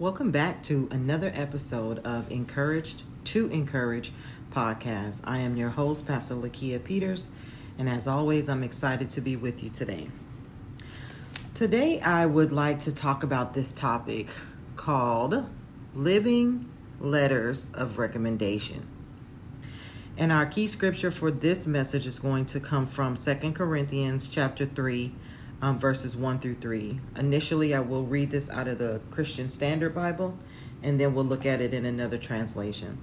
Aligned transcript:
Welcome 0.00 0.30
back 0.30 0.62
to 0.62 0.88
another 0.92 1.32
episode 1.34 1.98
of 2.06 2.30
Encouraged 2.30 3.02
to 3.24 3.48
Encourage 3.48 4.12
podcast. 4.52 5.22
I 5.24 5.38
am 5.38 5.56
your 5.56 5.70
host, 5.70 6.06
Pastor 6.06 6.36
Lakia 6.36 6.84
Peters, 6.84 7.26
and 7.76 7.88
as 7.88 8.06
always, 8.06 8.48
I'm 8.48 8.62
excited 8.62 9.10
to 9.10 9.20
be 9.20 9.34
with 9.34 9.60
you 9.60 9.70
today. 9.70 10.06
Today, 11.52 12.00
I 12.00 12.26
would 12.26 12.52
like 12.52 12.78
to 12.82 12.94
talk 12.94 13.24
about 13.24 13.54
this 13.54 13.72
topic 13.72 14.28
called 14.76 15.46
Living 15.96 16.70
Letters 17.00 17.72
of 17.74 17.98
Recommendation. 17.98 18.86
And 20.16 20.30
our 20.30 20.46
key 20.46 20.68
scripture 20.68 21.10
for 21.10 21.32
this 21.32 21.66
message 21.66 22.06
is 22.06 22.20
going 22.20 22.44
to 22.46 22.60
come 22.60 22.86
from 22.86 23.16
Second 23.16 23.54
Corinthians 23.54 24.28
chapter 24.28 24.64
3 24.64 25.12
um, 25.60 25.78
verses 25.78 26.16
1 26.16 26.38
through 26.38 26.56
3. 26.56 27.00
Initially, 27.16 27.74
I 27.74 27.80
will 27.80 28.04
read 28.04 28.30
this 28.30 28.48
out 28.50 28.68
of 28.68 28.78
the 28.78 29.00
Christian 29.10 29.50
Standard 29.50 29.94
Bible, 29.94 30.38
and 30.82 30.98
then 30.98 31.14
we'll 31.14 31.24
look 31.24 31.44
at 31.44 31.60
it 31.60 31.74
in 31.74 31.84
another 31.84 32.18
translation. 32.18 32.98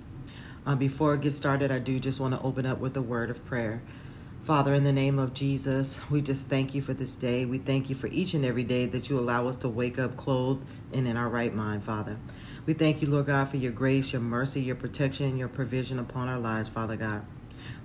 Uh, 0.66 0.75
before 0.75 1.13
I 1.13 1.17
get 1.17 1.31
started, 1.31 1.71
I 1.71 1.80
do 1.80 1.99
just 1.99 2.20
want 2.20 2.33
to 2.33 2.41
open 2.41 2.66
up 2.66 2.80
with 2.80 2.97
a 2.97 3.02
word 3.02 3.30
of 3.30 3.45
prayer. 3.45 3.81
Father, 4.44 4.73
in 4.73 4.83
the 4.83 4.94
name 4.94 5.17
of 5.17 5.33
Jesus, 5.33 5.99
we 6.09 6.21
just 6.21 6.47
thank 6.47 6.75
you 6.75 6.81
for 6.81 6.94
this 6.94 7.16
day. 7.16 7.45
We 7.45 7.57
thank 7.57 7.89
you 7.89 7.95
for 7.95 8.07
each 8.07 8.33
and 8.35 8.45
every 8.45 8.63
day 8.63 8.85
that 8.85 9.09
you 9.09 9.17
allow 9.17 9.47
us 9.47 9.58
to 9.58 9.69
wake 9.69 9.97
up 9.97 10.17
clothed 10.17 10.67
and 10.94 11.08
in 11.08 11.17
our 11.17 11.30
right 11.30 11.53
mind, 11.53 11.83
Father. 11.83 12.17
We 12.66 12.73
thank 12.73 13.02
you, 13.02 13.09
Lord 13.09 13.25
God, 13.25 13.49
for 13.49 13.58
your 13.58 13.72
grace, 13.72 14.13
your 14.13 14.22
mercy, 14.22 14.61
your 14.61 14.75
protection, 14.75 15.38
your 15.38 15.47
provision 15.47 15.99
upon 15.99 16.30
our 16.30 16.39
lives, 16.39 16.69
Father 16.69 16.95
God. 16.95 17.25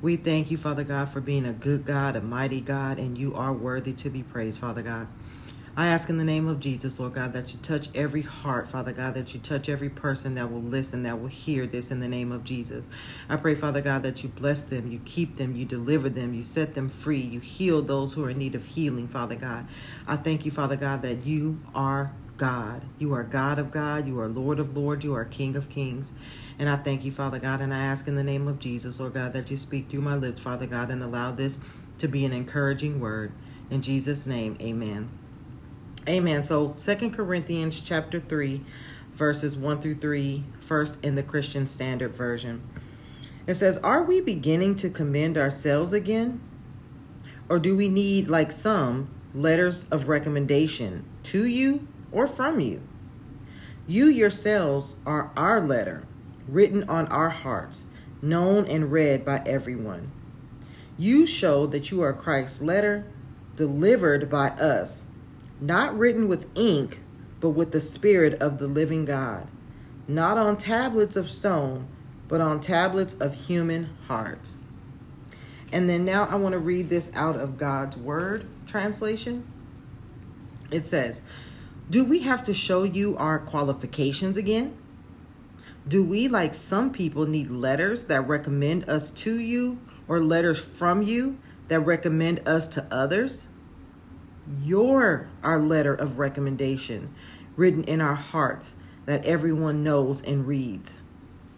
We 0.03 0.17
thank 0.17 0.51
you, 0.51 0.57
Father 0.57 0.83
God, 0.83 1.11
for 1.11 1.21
being 1.21 1.45
a 1.45 1.53
good 1.53 1.85
God, 1.85 2.17
a 2.17 2.23
mighty 2.23 2.63
God, 2.63 2.99
and 2.99 3.19
you 3.19 3.35
are 3.35 3.53
worthy 3.53 3.93
to 3.93 4.09
be 4.09 4.23
praised, 4.23 4.59
Father 4.59 4.81
God. 4.81 5.09
I 5.77 5.89
ask 5.89 6.09
in 6.09 6.17
the 6.17 6.25
name 6.25 6.49
of 6.49 6.59
Jesus, 6.59 6.99
Lord 6.99 7.13
God, 7.13 7.35
that 7.35 7.53
you 7.53 7.61
touch 7.61 7.91
every 7.95 8.23
heart, 8.23 8.67
Father 8.67 8.93
God, 8.93 9.13
that 9.13 9.35
you 9.35 9.41
touch 9.41 9.69
every 9.69 9.91
person 9.91 10.37
that 10.37 10.51
will 10.51 10.63
listen, 10.63 11.03
that 11.03 11.21
will 11.21 11.29
hear 11.29 11.67
this 11.67 11.91
in 11.91 12.01
the 12.01 12.09
name 12.09 12.33
of 12.33 12.45
Jesus. 12.45 12.89
I 13.29 13.37
pray, 13.37 13.55
Father 13.55 13.83
God, 13.83 14.03
that 14.03 14.23
you 14.23 14.31
bless 14.31 14.65
them, 14.65 14.91
you 14.91 15.01
keep 15.05 15.37
them, 15.37 15.55
you 15.55 15.67
deliver 15.67 16.09
them, 16.09 16.33
you 16.33 16.43
set 16.43 16.73
them 16.73 16.89
free, 16.89 17.21
you 17.21 17.41
heal 17.41 17.83
those 17.83 18.15
who 18.15 18.25
are 18.25 18.31
in 18.31 18.39
need 18.39 18.55
of 18.55 18.65
healing, 18.65 19.07
Father 19.07 19.37
God. 19.37 19.69
I 20.09 20.17
thank 20.17 20.47
you, 20.47 20.51
Father 20.51 20.77
God, 20.77 21.03
that 21.03 21.27
you 21.27 21.59
are 21.75 22.13
God. 22.41 22.87
You 22.99 23.13
are 23.13 23.23
God 23.23 23.59
of 23.59 23.71
God, 23.71 24.07
you 24.07 24.19
are 24.19 24.27
Lord 24.27 24.59
of 24.59 24.75
Lords, 24.75 25.05
you 25.05 25.15
are 25.15 25.27
King 25.27 25.57
of 25.57 25.69
Kings. 25.69 26.13
And 26.59 26.71
I 26.71 26.77
thank 26.77 27.05
you, 27.05 27.13
Father 27.13 27.39
God, 27.39 27.61
and 27.61 27.73
I 27.73 27.81
ask 27.81 28.09
in 28.09 28.17
the 28.17 28.25
name 28.25 28.49
of 28.49 28.59
Jesus, 28.59 28.99
Lord 28.99 29.13
God, 29.13 29.35
that 29.35 29.51
you 29.51 29.59
speak 29.59 29.91
through 29.91 30.01
my 30.01 30.17
lips, 30.17 30.41
Father 30.41 30.67
God, 30.67 30.91
and 30.91 31.03
allow 31.03 31.33
this 31.33 31.61
to 31.99 32.09
be 32.09 32.25
an 32.25 32.33
encouraging 32.33 32.99
word. 32.99 33.33
In 33.69 33.83
Jesus' 33.83 34.27
name, 34.27 34.57
amen. 34.63 35.11
Amen. 36.09 36.43
So 36.43 36.73
Second 36.77 37.11
Corinthians 37.11 37.79
chapter 37.79 38.19
3, 38.19 38.63
verses 39.13 39.55
1 39.55 39.83
through 39.83 39.97
3, 39.97 40.43
first 40.61 41.05
in 41.05 41.17
the 41.17 41.23
Christian 41.23 41.67
Standard 41.67 42.15
Version. 42.15 42.63
It 43.47 43.57
says, 43.57 43.77
Are 43.81 44.03
we 44.03 44.23
beginning 44.23 44.77
to 44.77 44.89
commend 44.89 45.37
ourselves 45.37 45.93
again? 45.93 46.41
Or 47.51 47.59
do 47.59 47.77
we 47.77 47.91
need, 47.91 48.29
like 48.29 48.51
some, 48.51 49.11
letters 49.35 49.87
of 49.91 50.09
recommendation 50.09 51.05
to 51.25 51.45
you 51.47 51.87
or 52.13 52.27
from 52.27 52.61
you? 52.61 52.83
You 53.87 54.07
yourselves 54.07 54.97
are 55.05 55.33
our 55.37 55.61
letter 55.61 56.05
written 56.47 56.89
on 56.89 57.07
our 57.09 57.31
hearts, 57.31 57.85
known 58.23 58.67
and 58.67 58.93
read 58.93 59.25
by 59.25 59.43
everyone. 59.47 60.11
You 60.99 61.27
show 61.27 61.67
that 61.67 61.91
you 61.91 62.03
are 62.03 62.13
Christ's 62.13 62.61
letter, 62.61 63.07
delivered 63.57 64.31
by 64.31 64.49
us, 64.51 65.05
not 65.61 65.97
written 65.97 66.29
with 66.29 66.57
ink, 66.59 67.01
but 67.41 67.51
with 67.51 67.73
the 67.73 67.81
Spirit 67.81 68.41
of 68.41 68.59
the 68.59 68.67
living 68.67 69.05
God, 69.05 69.49
not 70.07 70.37
on 70.37 70.57
tablets 70.57 71.17
of 71.17 71.31
stone, 71.31 71.87
but 72.29 72.41
on 72.41 72.61
tablets 72.61 73.15
of 73.15 73.47
human 73.47 73.91
hearts. 74.07 74.57
And 75.73 75.89
then 75.89 76.05
now 76.05 76.27
I 76.27 76.35
want 76.35 76.53
to 76.53 76.59
read 76.59 76.91
this 76.91 77.11
out 77.15 77.37
of 77.37 77.57
God's 77.57 77.97
Word 77.97 78.47
translation. 78.67 79.47
It 80.71 80.87
says, 80.87 81.23
Do 81.91 82.05
we 82.05 82.21
have 82.21 82.45
to 82.45 82.55
show 82.55 82.85
you 82.85 83.17
our 83.17 83.41
qualifications 83.41 84.37
again? 84.37 84.77
Do 85.89 86.05
we, 86.05 86.29
like 86.29 86.55
some 86.55 86.93
people, 86.93 87.27
need 87.27 87.51
letters 87.51 88.05
that 88.05 88.29
recommend 88.29 88.89
us 88.89 89.11
to 89.11 89.37
you 89.41 89.81
or 90.07 90.23
letters 90.23 90.61
from 90.61 91.03
you 91.03 91.41
that 91.67 91.81
recommend 91.81 92.47
us 92.47 92.69
to 92.69 92.87
others? 92.93 93.49
You're 94.63 95.29
our 95.43 95.59
letter 95.59 95.93
of 95.93 96.21
recommendation 96.21 97.13
written 97.57 97.83
in 97.83 98.01
our 98.01 98.15
hearts 98.15 98.77
that 99.07 99.25
everyone 99.25 99.83
knows 99.83 100.23
and 100.23 100.47
reads. 100.47 101.03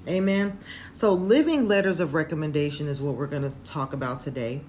Amen. 0.09 0.59
So, 0.95 1.13
living 1.13 1.69
letters 1.69 2.01
of 2.01 2.15
recommendation 2.15 2.89
is 2.89 3.03
what 3.03 3.17
we're 3.17 3.27
going 3.27 3.49
to 3.49 3.55
talk 3.65 3.93
about 3.93 4.21
today. 4.21 4.63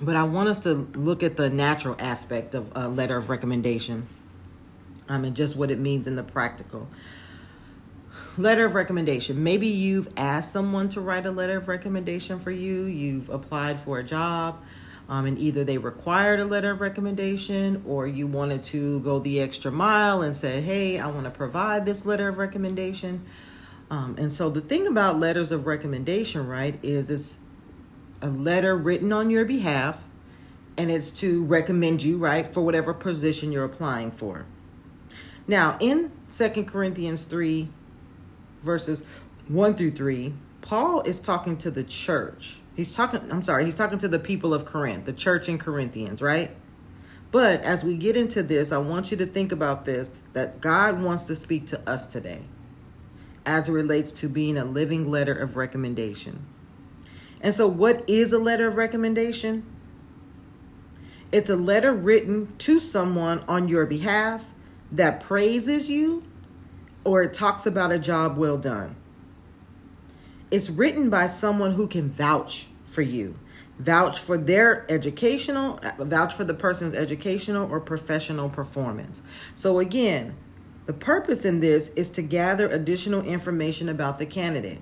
But 0.00 0.14
I 0.14 0.22
want 0.22 0.48
us 0.48 0.60
to 0.60 0.74
look 0.94 1.22
at 1.22 1.36
the 1.36 1.50
natural 1.50 1.96
aspect 1.98 2.54
of 2.54 2.70
a 2.76 2.88
letter 2.88 3.16
of 3.16 3.28
recommendation 3.28 4.06
um, 5.08 5.24
and 5.24 5.34
just 5.34 5.56
what 5.56 5.70
it 5.70 5.78
means 5.78 6.06
in 6.06 6.16
the 6.16 6.22
practical. 6.22 6.88
Letter 8.36 8.64
of 8.64 8.74
recommendation. 8.74 9.42
Maybe 9.42 9.66
you've 9.66 10.08
asked 10.16 10.52
someone 10.52 10.88
to 10.90 11.00
write 11.00 11.26
a 11.26 11.30
letter 11.30 11.56
of 11.56 11.68
recommendation 11.68 12.38
for 12.38 12.50
you. 12.50 12.84
You've 12.84 13.28
applied 13.28 13.78
for 13.78 13.98
a 13.98 14.04
job, 14.04 14.62
um, 15.08 15.26
and 15.26 15.38
either 15.38 15.64
they 15.64 15.78
required 15.78 16.40
a 16.40 16.44
letter 16.44 16.70
of 16.70 16.80
recommendation 16.80 17.82
or 17.86 18.06
you 18.06 18.26
wanted 18.26 18.62
to 18.64 19.00
go 19.00 19.18
the 19.18 19.40
extra 19.40 19.70
mile 19.70 20.22
and 20.22 20.34
said, 20.34 20.64
Hey, 20.64 20.98
I 20.98 21.08
want 21.08 21.24
to 21.24 21.30
provide 21.30 21.86
this 21.86 22.06
letter 22.06 22.28
of 22.28 22.38
recommendation. 22.38 23.24
Um, 23.90 24.16
and 24.18 24.32
so 24.32 24.50
the 24.50 24.60
thing 24.60 24.86
about 24.86 25.18
letters 25.18 25.50
of 25.50 25.66
recommendation, 25.66 26.46
right, 26.46 26.78
is 26.82 27.10
it's 27.10 27.40
a 28.20 28.28
letter 28.28 28.76
written 28.76 29.12
on 29.12 29.30
your 29.30 29.44
behalf 29.44 30.04
and 30.76 30.92
it's 30.92 31.10
to 31.10 31.44
recommend 31.44 32.04
you, 32.04 32.16
right, 32.16 32.46
for 32.46 32.60
whatever 32.60 32.94
position 32.94 33.50
you're 33.50 33.64
applying 33.64 34.12
for. 34.12 34.46
Now, 35.48 35.76
in 35.80 36.12
Second 36.28 36.66
Corinthians 36.66 37.24
3, 37.24 37.68
verses 38.62 39.02
1 39.48 39.74
through 39.74 39.90
3, 39.90 40.34
Paul 40.60 41.00
is 41.02 41.18
talking 41.18 41.56
to 41.58 41.70
the 41.70 41.82
church. 41.82 42.60
He's 42.76 42.94
talking, 42.94 43.20
I'm 43.32 43.42
sorry, 43.42 43.64
he's 43.64 43.74
talking 43.74 43.98
to 43.98 44.08
the 44.08 44.20
people 44.20 44.54
of 44.54 44.64
Corinth, 44.64 45.04
the 45.04 45.12
church 45.12 45.48
in 45.48 45.58
Corinthians, 45.58 46.22
right? 46.22 46.52
But 47.32 47.62
as 47.62 47.82
we 47.82 47.96
get 47.96 48.16
into 48.16 48.42
this, 48.42 48.70
I 48.70 48.78
want 48.78 49.10
you 49.10 49.16
to 49.16 49.26
think 49.26 49.50
about 49.50 49.84
this 49.84 50.22
that 50.32 50.60
God 50.60 51.02
wants 51.02 51.24
to 51.24 51.34
speak 51.34 51.66
to 51.68 51.90
us 51.90 52.06
today 52.06 52.42
as 53.44 53.68
it 53.68 53.72
relates 53.72 54.12
to 54.12 54.28
being 54.28 54.56
a 54.56 54.64
living 54.64 55.10
letter 55.10 55.34
of 55.34 55.56
recommendation. 55.56 56.46
And 57.40 57.54
so, 57.54 57.66
what 57.68 58.08
is 58.08 58.32
a 58.32 58.38
letter 58.38 58.66
of 58.66 58.76
recommendation? 58.76 59.64
It's 61.30 61.50
a 61.50 61.56
letter 61.56 61.92
written 61.92 62.54
to 62.58 62.80
someone 62.80 63.44
on 63.46 63.68
your 63.68 63.86
behalf 63.86 64.54
that 64.90 65.20
praises 65.20 65.90
you 65.90 66.24
or 67.04 67.22
it 67.22 67.34
talks 67.34 67.66
about 67.66 67.92
a 67.92 67.98
job 67.98 68.36
well 68.36 68.58
done. 68.58 68.96
It's 70.50 70.70
written 70.70 71.10
by 71.10 71.26
someone 71.26 71.72
who 71.72 71.86
can 71.86 72.10
vouch 72.10 72.68
for 72.86 73.02
you, 73.02 73.38
vouch 73.78 74.18
for 74.18 74.38
their 74.38 74.90
educational, 74.90 75.78
vouch 75.98 76.34
for 76.34 76.44
the 76.44 76.54
person's 76.54 76.94
educational 76.94 77.70
or 77.70 77.80
professional 77.80 78.48
performance. 78.48 79.22
So, 79.54 79.78
again, 79.78 80.34
the 80.86 80.94
purpose 80.94 81.44
in 81.44 81.60
this 81.60 81.90
is 81.90 82.08
to 82.10 82.22
gather 82.22 82.66
additional 82.66 83.22
information 83.22 83.90
about 83.90 84.18
the 84.18 84.26
candidate. 84.26 84.80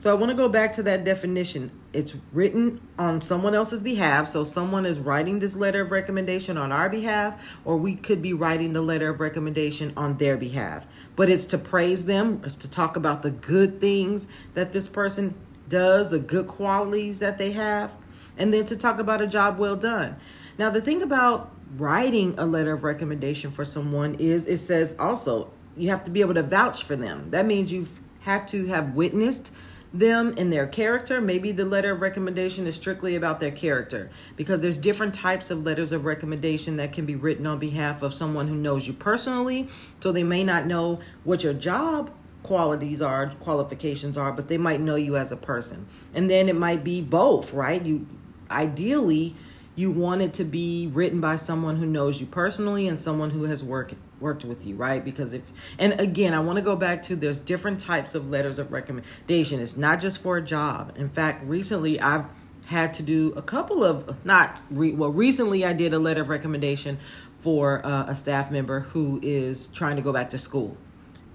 So 0.00 0.10
I 0.10 0.14
want 0.14 0.30
to 0.30 0.36
go 0.36 0.48
back 0.48 0.72
to 0.72 0.82
that 0.84 1.04
definition. 1.04 1.70
It's 1.92 2.16
written 2.32 2.80
on 2.98 3.20
someone 3.20 3.54
else's 3.54 3.82
behalf. 3.82 4.28
So 4.28 4.44
someone 4.44 4.86
is 4.86 4.98
writing 4.98 5.40
this 5.40 5.54
letter 5.54 5.82
of 5.82 5.90
recommendation 5.90 6.56
on 6.56 6.72
our 6.72 6.88
behalf, 6.88 7.58
or 7.66 7.76
we 7.76 7.96
could 7.96 8.22
be 8.22 8.32
writing 8.32 8.72
the 8.72 8.80
letter 8.80 9.10
of 9.10 9.20
recommendation 9.20 9.92
on 9.98 10.16
their 10.16 10.38
behalf. 10.38 10.86
But 11.16 11.28
it's 11.28 11.44
to 11.46 11.58
praise 11.58 12.06
them, 12.06 12.40
it's 12.46 12.56
to 12.56 12.70
talk 12.70 12.96
about 12.96 13.22
the 13.22 13.30
good 13.30 13.78
things 13.78 14.26
that 14.54 14.72
this 14.72 14.88
person 14.88 15.34
does, 15.68 16.10
the 16.10 16.18
good 16.18 16.46
qualities 16.46 17.18
that 17.18 17.36
they 17.36 17.52
have, 17.52 17.94
and 18.38 18.54
then 18.54 18.64
to 18.64 18.78
talk 18.78 19.00
about 19.00 19.20
a 19.20 19.26
job 19.26 19.58
well 19.58 19.76
done. 19.76 20.16
Now, 20.56 20.70
the 20.70 20.80
thing 20.80 21.02
about 21.02 21.52
writing 21.76 22.34
a 22.38 22.46
letter 22.46 22.72
of 22.72 22.84
recommendation 22.84 23.50
for 23.50 23.66
someone 23.66 24.14
is 24.14 24.46
it 24.46 24.58
says 24.58 24.96
also 24.98 25.52
you 25.76 25.90
have 25.90 26.04
to 26.04 26.10
be 26.10 26.22
able 26.22 26.34
to 26.34 26.42
vouch 26.42 26.84
for 26.84 26.96
them. 26.96 27.32
That 27.32 27.44
means 27.44 27.70
you've 27.70 28.00
had 28.20 28.48
to 28.48 28.66
have 28.68 28.94
witnessed 28.94 29.52
them 29.92 30.32
in 30.34 30.50
their 30.50 30.66
character. 30.66 31.20
Maybe 31.20 31.52
the 31.52 31.64
letter 31.64 31.92
of 31.92 32.00
recommendation 32.00 32.66
is 32.66 32.76
strictly 32.76 33.16
about 33.16 33.40
their 33.40 33.50
character 33.50 34.10
because 34.36 34.60
there's 34.60 34.78
different 34.78 35.14
types 35.14 35.50
of 35.50 35.64
letters 35.64 35.92
of 35.92 36.04
recommendation 36.04 36.76
that 36.76 36.92
can 36.92 37.06
be 37.06 37.16
written 37.16 37.46
on 37.46 37.58
behalf 37.58 38.02
of 38.02 38.14
someone 38.14 38.48
who 38.48 38.54
knows 38.54 38.86
you 38.86 38.92
personally. 38.92 39.68
So 40.00 40.12
they 40.12 40.24
may 40.24 40.44
not 40.44 40.66
know 40.66 41.00
what 41.24 41.42
your 41.42 41.54
job 41.54 42.10
qualities 42.42 43.02
are, 43.02 43.28
qualifications 43.40 44.16
are, 44.16 44.32
but 44.32 44.48
they 44.48 44.58
might 44.58 44.80
know 44.80 44.96
you 44.96 45.16
as 45.16 45.32
a 45.32 45.36
person. 45.36 45.86
And 46.14 46.30
then 46.30 46.48
it 46.48 46.56
might 46.56 46.84
be 46.84 47.00
both, 47.00 47.52
right? 47.52 47.82
You 47.82 48.06
ideally 48.50 49.34
you 49.76 49.90
want 49.90 50.20
it 50.20 50.34
to 50.34 50.44
be 50.44 50.88
written 50.92 51.20
by 51.20 51.36
someone 51.36 51.76
who 51.76 51.86
knows 51.86 52.20
you 52.20 52.26
personally 52.26 52.86
and 52.86 52.98
someone 52.98 53.30
who 53.30 53.44
has 53.44 53.62
worked 53.62 53.94
worked 54.20 54.44
with 54.44 54.66
you, 54.66 54.76
right? 54.76 55.04
Because 55.04 55.32
if 55.32 55.50
and 55.78 55.98
again, 56.00 56.34
I 56.34 56.40
want 56.40 56.56
to 56.58 56.64
go 56.64 56.76
back 56.76 57.02
to 57.04 57.16
there's 57.16 57.38
different 57.38 57.80
types 57.80 58.14
of 58.14 58.30
letters 58.30 58.58
of 58.58 58.72
recommendation. 58.72 59.60
It's 59.60 59.76
not 59.76 60.00
just 60.00 60.20
for 60.20 60.36
a 60.36 60.42
job. 60.42 60.92
In 60.96 61.08
fact, 61.08 61.44
recently 61.44 62.00
I've 62.00 62.26
had 62.66 62.94
to 62.94 63.02
do 63.02 63.32
a 63.36 63.42
couple 63.42 63.82
of 63.82 64.24
not 64.24 64.60
re, 64.70 64.92
well 64.92 65.10
recently 65.10 65.64
I 65.64 65.72
did 65.72 65.92
a 65.92 65.98
letter 65.98 66.22
of 66.22 66.28
recommendation 66.28 66.98
for 67.34 67.84
uh, 67.84 68.04
a 68.06 68.14
staff 68.14 68.50
member 68.50 68.80
who 68.80 69.18
is 69.22 69.66
trying 69.68 69.96
to 69.96 70.02
go 70.02 70.12
back 70.12 70.30
to 70.30 70.38
school. 70.38 70.76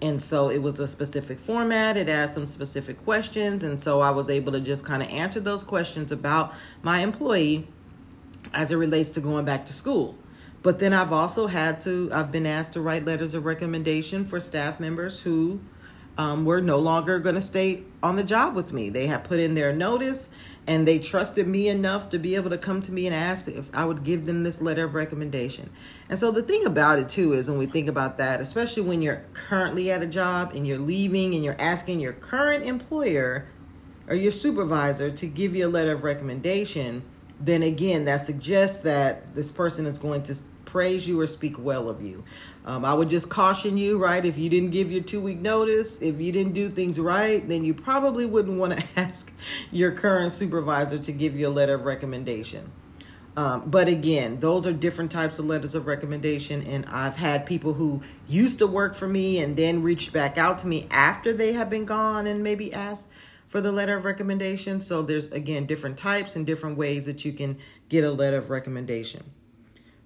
And 0.01 0.21
so 0.21 0.49
it 0.49 0.61
was 0.61 0.79
a 0.79 0.87
specific 0.87 1.39
format. 1.39 1.97
It 1.97 2.09
asked 2.09 2.35
some 2.35 2.45
specific 2.45 3.03
questions. 3.03 3.63
And 3.63 3.79
so 3.79 4.01
I 4.01 4.11
was 4.11 4.29
able 4.29 4.51
to 4.51 4.59
just 4.59 4.85
kind 4.85 5.01
of 5.01 5.09
answer 5.09 5.39
those 5.39 5.63
questions 5.63 6.11
about 6.11 6.53
my 6.83 6.99
employee 6.99 7.67
as 8.53 8.71
it 8.71 8.75
relates 8.75 9.09
to 9.11 9.21
going 9.21 9.45
back 9.45 9.65
to 9.65 9.73
school. 9.73 10.17
But 10.65 10.79
then 10.79 10.93
I've 10.93 11.13
also 11.13 11.45
had 11.45 11.79
to, 11.81 12.09
I've 12.11 12.31
been 12.31 12.47
asked 12.47 12.73
to 12.73 12.81
write 12.81 13.05
letters 13.05 13.35
of 13.35 13.45
recommendation 13.45 14.25
for 14.25 14.39
staff 14.39 14.79
members 14.79 15.19
who 15.19 15.59
um, 16.17 16.43
were 16.43 16.59
no 16.59 16.79
longer 16.79 17.19
going 17.19 17.35
to 17.35 17.41
stay 17.41 17.83
on 18.01 18.15
the 18.15 18.23
job 18.23 18.55
with 18.55 18.73
me. 18.73 18.89
They 18.89 19.05
had 19.05 19.23
put 19.23 19.39
in 19.39 19.53
their 19.53 19.71
notice 19.71 20.29
and 20.65 20.87
they 20.87 20.97
trusted 20.97 21.47
me 21.47 21.67
enough 21.67 22.09
to 22.09 22.17
be 22.17 22.33
able 22.33 22.49
to 22.49 22.57
come 22.57 22.81
to 22.81 22.91
me 22.91 23.05
and 23.05 23.13
ask 23.13 23.47
if 23.47 23.69
I 23.75 23.85
would 23.85 24.03
give 24.03 24.25
them 24.25 24.41
this 24.41 24.59
letter 24.59 24.85
of 24.85 24.95
recommendation. 24.95 25.69
And 26.09 26.17
so 26.17 26.31
the 26.31 26.41
thing 26.41 26.65
about 26.65 26.97
it 26.97 27.09
too 27.09 27.33
is 27.33 27.47
when 27.47 27.59
we 27.59 27.67
think 27.67 27.87
about 27.87 28.17
that, 28.17 28.41
especially 28.41 28.81
when 28.81 29.03
you're 29.03 29.21
currently 29.35 29.91
at 29.91 30.01
a 30.01 30.07
job 30.07 30.53
and 30.55 30.65
you're 30.65 30.79
leaving 30.79 31.35
and 31.35 31.43
you're 31.43 31.61
asking 31.61 31.99
your 31.99 32.13
current 32.13 32.65
employer 32.65 33.45
or 34.07 34.15
your 34.15 34.31
supervisor 34.31 35.11
to 35.11 35.27
give 35.27 35.55
you 35.55 35.67
a 35.67 35.69
letter 35.69 35.91
of 35.91 36.03
recommendation, 36.03 37.03
then 37.39 37.61
again, 37.61 38.05
that 38.05 38.21
suggests 38.21 38.79
that 38.79 39.35
this 39.35 39.51
person 39.51 39.85
is 39.85 39.99
going 39.99 40.23
to 40.23 40.35
praise 40.75 41.07
you 41.07 41.21
or 41.21 41.25
speak 41.25 41.57
well 41.57 41.87
of 41.87 42.01
you. 42.01 42.21
Um, 42.65 42.83
I 42.83 42.93
would 42.93 43.09
just 43.09 43.29
caution 43.29 43.77
you, 43.77 43.97
right? 43.97 44.25
If 44.25 44.37
you 44.37 44.49
didn't 44.49 44.71
give 44.71 44.91
your 44.91 45.01
two 45.01 45.21
week 45.21 45.39
notice, 45.39 46.01
if 46.01 46.19
you 46.19 46.33
didn't 46.33 46.51
do 46.51 46.69
things 46.69 46.99
right, 46.99 47.47
then 47.47 47.63
you 47.63 47.73
probably 47.73 48.25
wouldn't 48.25 48.59
want 48.59 48.77
to 48.77 48.83
ask 48.99 49.33
your 49.71 49.93
current 49.93 50.33
supervisor 50.33 50.99
to 50.99 51.11
give 51.13 51.33
you 51.33 51.47
a 51.47 51.49
letter 51.49 51.75
of 51.75 51.85
recommendation. 51.85 52.73
Um, 53.37 53.69
but 53.69 53.87
again, 53.87 54.41
those 54.41 54.67
are 54.67 54.73
different 54.73 55.11
types 55.11 55.39
of 55.39 55.45
letters 55.45 55.75
of 55.75 55.87
recommendation. 55.87 56.61
And 56.63 56.85
I've 56.87 57.15
had 57.15 57.45
people 57.45 57.75
who 57.75 58.01
used 58.27 58.59
to 58.59 58.67
work 58.67 58.95
for 58.95 59.07
me 59.07 59.39
and 59.39 59.55
then 59.55 59.81
reached 59.81 60.11
back 60.11 60.37
out 60.37 60.57
to 60.59 60.67
me 60.67 60.87
after 60.91 61.31
they 61.31 61.53
have 61.53 61.69
been 61.69 61.85
gone 61.85 62.27
and 62.27 62.43
maybe 62.43 62.73
asked 62.73 63.07
for 63.47 63.61
the 63.61 63.71
letter 63.71 63.95
of 63.95 64.03
recommendation. 64.03 64.81
So 64.81 65.03
there's, 65.03 65.31
again, 65.31 65.67
different 65.67 65.97
types 65.97 66.35
and 66.35 66.45
different 66.45 66.77
ways 66.77 67.05
that 67.05 67.23
you 67.23 67.31
can 67.31 67.59
get 67.87 68.03
a 68.03 68.11
letter 68.11 68.39
of 68.39 68.49
recommendation. 68.49 69.23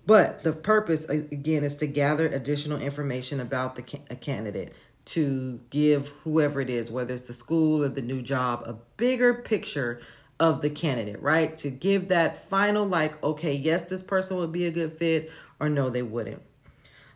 But 0.09 0.43
the 0.43 0.53
purpose, 0.53 1.07
again, 1.07 1.63
is 1.63 1.75
to 1.75 1.85
gather 1.85 2.25
additional 2.25 2.81
information 2.81 3.39
about 3.39 3.75
the 3.75 3.99
a 4.09 4.15
candidate 4.15 4.73
to 5.05 5.59
give 5.69 6.07
whoever 6.23 6.59
it 6.61 6.69
is, 6.71 6.89
whether 6.89 7.13
it's 7.13 7.25
the 7.25 7.33
school 7.33 7.83
or 7.83 7.89
the 7.89 8.01
new 8.01 8.23
job, 8.23 8.63
a 8.65 8.73
bigger 8.97 9.35
picture 9.35 10.01
of 10.39 10.63
the 10.63 10.69
candidate, 10.71 11.21
right? 11.21 11.55
To 11.59 11.69
give 11.69 12.07
that 12.07 12.49
final, 12.49 12.87
like, 12.87 13.23
okay, 13.23 13.53
yes, 13.53 13.85
this 13.85 14.01
person 14.01 14.37
would 14.37 14.51
be 14.51 14.65
a 14.65 14.71
good 14.71 14.91
fit, 14.91 15.31
or 15.59 15.69
no, 15.69 15.91
they 15.91 16.01
wouldn't. 16.01 16.41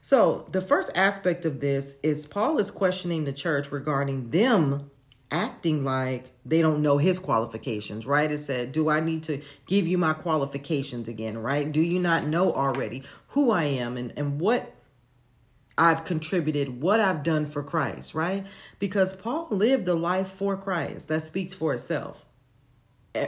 So, 0.01 0.47
the 0.51 0.61
first 0.61 0.91
aspect 0.93 1.45
of 1.45 1.61
this 1.61 1.97
is 2.03 2.27
Paul 2.27 2.59
is 2.59 2.69
questioning 2.69 3.25
the 3.25 3.33
church 3.33 3.71
regarding 3.71 4.29
them 4.29 4.91
acting 5.33 5.83
like 5.83 6.30
they 6.45 6.62
don't 6.62 6.81
know 6.81 6.97
his 6.97 7.19
qualifications, 7.19 8.06
right? 8.06 8.31
It 8.31 8.38
said, 8.38 8.71
Do 8.71 8.89
I 8.89 9.00
need 9.00 9.24
to 9.24 9.41
give 9.65 9.88
you 9.88 9.97
my 9.97 10.13
qualifications 10.13 11.07
again, 11.07 11.38
right? 11.38 11.69
Do 11.69 11.81
you 11.81 12.00
not 12.00 12.27
know 12.27 12.53
already 12.53 13.03
who 13.30 13.51
I 13.51 13.63
am 13.63 13.97
and, 13.97 14.13
and 14.15 14.39
what 14.39 14.75
I've 15.77 16.06
contributed, 16.06 16.81
what 16.81 17.00
I've 17.00 17.24
done 17.24 17.47
for 17.47 17.63
Christ, 17.63 18.13
right? 18.13 18.45
Because 18.77 19.15
Paul 19.15 19.47
lived 19.50 19.88
a 19.88 19.95
life 19.95 20.27
for 20.27 20.56
Christ 20.56 21.07
that 21.07 21.24
speaks 21.24 21.53
for 21.53 21.74
itself. 21.74 22.24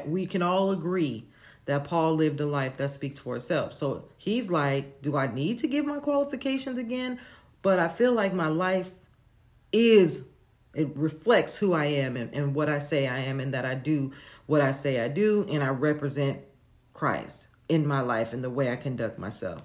We 0.06 0.28
can 0.28 0.44
all 0.44 0.72
agree 0.72 1.28
that 1.66 1.84
Paul 1.84 2.16
lived 2.16 2.40
a 2.40 2.46
life 2.46 2.78
that 2.78 2.92
speaks 2.92 3.18
for 3.18 3.36
itself. 3.36 3.74
So 3.74 4.10
he's 4.18 4.51
like, 4.51 5.01
Do 5.01 5.18
I 5.18 5.28
need 5.28 5.60
to 5.60 5.68
give 5.68 5.86
my 5.86 6.00
qualifications 6.00 6.78
again? 6.78 7.19
But 7.63 7.80
I 7.80 7.88
feel 7.88 8.13
like 8.13 8.34
my 8.34 8.48
life 8.48 8.92
is 9.72 10.30
it 10.75 10.89
reflects 10.95 11.57
who 11.57 11.74
I 11.74 11.86
am 11.86 12.18
and, 12.18 12.33
and 12.33 12.54
what 12.54 12.69
I 12.69 12.80
say 12.80 13.07
I 13.07 13.19
am, 13.19 13.39
and 13.39 13.54
that 13.54 13.66
I 13.66 13.75
do 13.75 14.12
what 14.45 14.62
I 14.62 14.72
say 14.72 15.04
I 15.04 15.07
do, 15.07 15.45
and 15.50 15.63
I 15.63 15.69
represent 15.69 16.42
Christ 16.94 17.48
in 17.68 17.88
my 17.88 18.01
life 18.01 18.33
and 18.33 18.44
the 18.44 18.50
way 18.50 18.72
I 18.72 18.75
conduct 18.75 19.18
myself. 19.18 19.63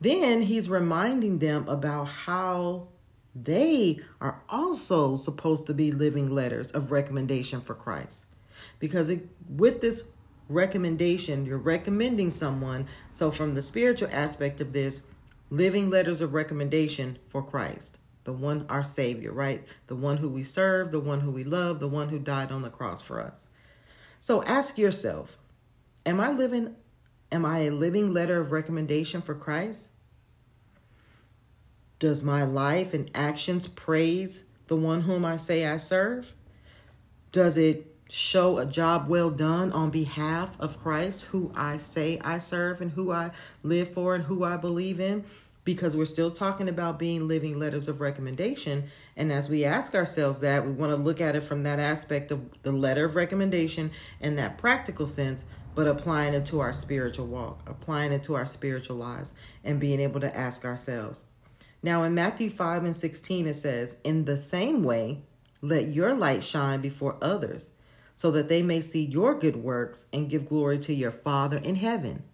Then 0.00 0.42
he's 0.42 0.68
reminding 0.68 1.38
them 1.38 1.68
about 1.68 2.08
how 2.08 2.88
they 3.34 4.00
are 4.20 4.42
also 4.48 5.16
supposed 5.16 5.66
to 5.66 5.74
be 5.74 5.92
living 5.92 6.30
letters 6.30 6.72
of 6.72 6.90
recommendation 6.90 7.60
for 7.60 7.74
Christ. 7.74 8.26
Because 8.80 9.08
it, 9.08 9.28
with 9.48 9.80
this 9.80 10.10
recommendation, 10.48 11.46
you're 11.46 11.58
recommending 11.58 12.30
someone. 12.30 12.88
So, 13.12 13.30
from 13.30 13.54
the 13.54 13.62
spiritual 13.62 14.08
aspect 14.10 14.60
of 14.60 14.72
this, 14.72 15.06
living 15.50 15.88
letters 15.88 16.20
of 16.20 16.34
recommendation 16.34 17.18
for 17.28 17.42
Christ 17.42 17.98
the 18.24 18.32
one 18.32 18.66
our 18.68 18.82
Savior, 18.82 19.32
right? 19.32 19.64
The 19.86 19.96
one 19.96 20.18
who 20.18 20.28
we 20.28 20.42
serve, 20.42 20.90
the 20.90 21.00
one 21.00 21.20
who 21.20 21.30
we 21.30 21.44
love, 21.44 21.80
the 21.80 21.88
one 21.88 22.08
who 22.08 22.18
died 22.18 22.52
on 22.52 22.62
the 22.62 22.70
cross 22.70 23.02
for 23.02 23.20
us. 23.20 23.48
So 24.20 24.42
ask 24.44 24.78
yourself, 24.78 25.36
am 26.06 26.20
I 26.20 26.30
living 26.30 26.76
am 27.32 27.46
I 27.46 27.60
a 27.60 27.70
living 27.70 28.12
letter 28.12 28.40
of 28.40 28.52
recommendation 28.52 29.22
for 29.22 29.34
Christ? 29.34 29.90
Does 31.98 32.22
my 32.22 32.42
life 32.42 32.94
and 32.94 33.10
actions 33.14 33.66
praise 33.66 34.46
the 34.66 34.76
one 34.76 35.02
whom 35.02 35.24
I 35.24 35.36
say 35.36 35.66
I 35.66 35.78
serve? 35.78 36.32
Does 37.30 37.56
it 37.56 37.92
show 38.08 38.58
a 38.58 38.66
job 38.66 39.08
well 39.08 39.30
done 39.30 39.72
on 39.72 39.88
behalf 39.88 40.60
of 40.60 40.78
Christ, 40.78 41.26
who 41.26 41.50
I 41.54 41.78
say 41.78 42.18
I 42.22 42.38
serve 42.38 42.82
and 42.82 42.92
who 42.92 43.10
I 43.10 43.30
live 43.62 43.88
for 43.88 44.14
and 44.14 44.24
who 44.24 44.44
I 44.44 44.58
believe 44.58 45.00
in? 45.00 45.24
Because 45.64 45.96
we're 45.96 46.04
still 46.04 46.30
talking 46.30 46.68
about 46.68 46.98
being 46.98 47.28
living 47.28 47.58
letters 47.58 47.88
of 47.88 48.00
recommendation. 48.00 48.84
And 49.16 49.30
as 49.30 49.48
we 49.48 49.64
ask 49.64 49.94
ourselves 49.94 50.40
that, 50.40 50.66
we 50.66 50.72
want 50.72 50.90
to 50.90 50.96
look 50.96 51.20
at 51.20 51.36
it 51.36 51.42
from 51.42 51.62
that 51.62 51.78
aspect 51.78 52.32
of 52.32 52.62
the 52.62 52.72
letter 52.72 53.04
of 53.04 53.14
recommendation 53.14 53.92
and 54.20 54.36
that 54.38 54.58
practical 54.58 55.06
sense, 55.06 55.44
but 55.74 55.86
applying 55.86 56.34
it 56.34 56.46
to 56.46 56.60
our 56.60 56.72
spiritual 56.72 57.26
walk, 57.26 57.68
applying 57.68 58.12
it 58.12 58.24
to 58.24 58.34
our 58.34 58.46
spiritual 58.46 58.96
lives, 58.96 59.34
and 59.62 59.78
being 59.78 60.00
able 60.00 60.20
to 60.20 60.36
ask 60.36 60.64
ourselves. 60.64 61.24
Now, 61.82 62.02
in 62.02 62.14
Matthew 62.14 62.50
5 62.50 62.84
and 62.84 62.96
16, 62.96 63.46
it 63.46 63.54
says, 63.54 64.00
In 64.04 64.24
the 64.24 64.36
same 64.36 64.82
way, 64.82 65.22
let 65.60 65.88
your 65.88 66.14
light 66.14 66.42
shine 66.42 66.80
before 66.80 67.16
others, 67.22 67.70
so 68.14 68.30
that 68.32 68.48
they 68.48 68.62
may 68.62 68.80
see 68.80 69.04
your 69.04 69.38
good 69.38 69.56
works 69.56 70.06
and 70.12 70.28
give 70.28 70.46
glory 70.46 70.78
to 70.80 70.94
your 70.94 71.10
Father 71.10 71.58
in 71.58 71.76
heaven. 71.76 72.24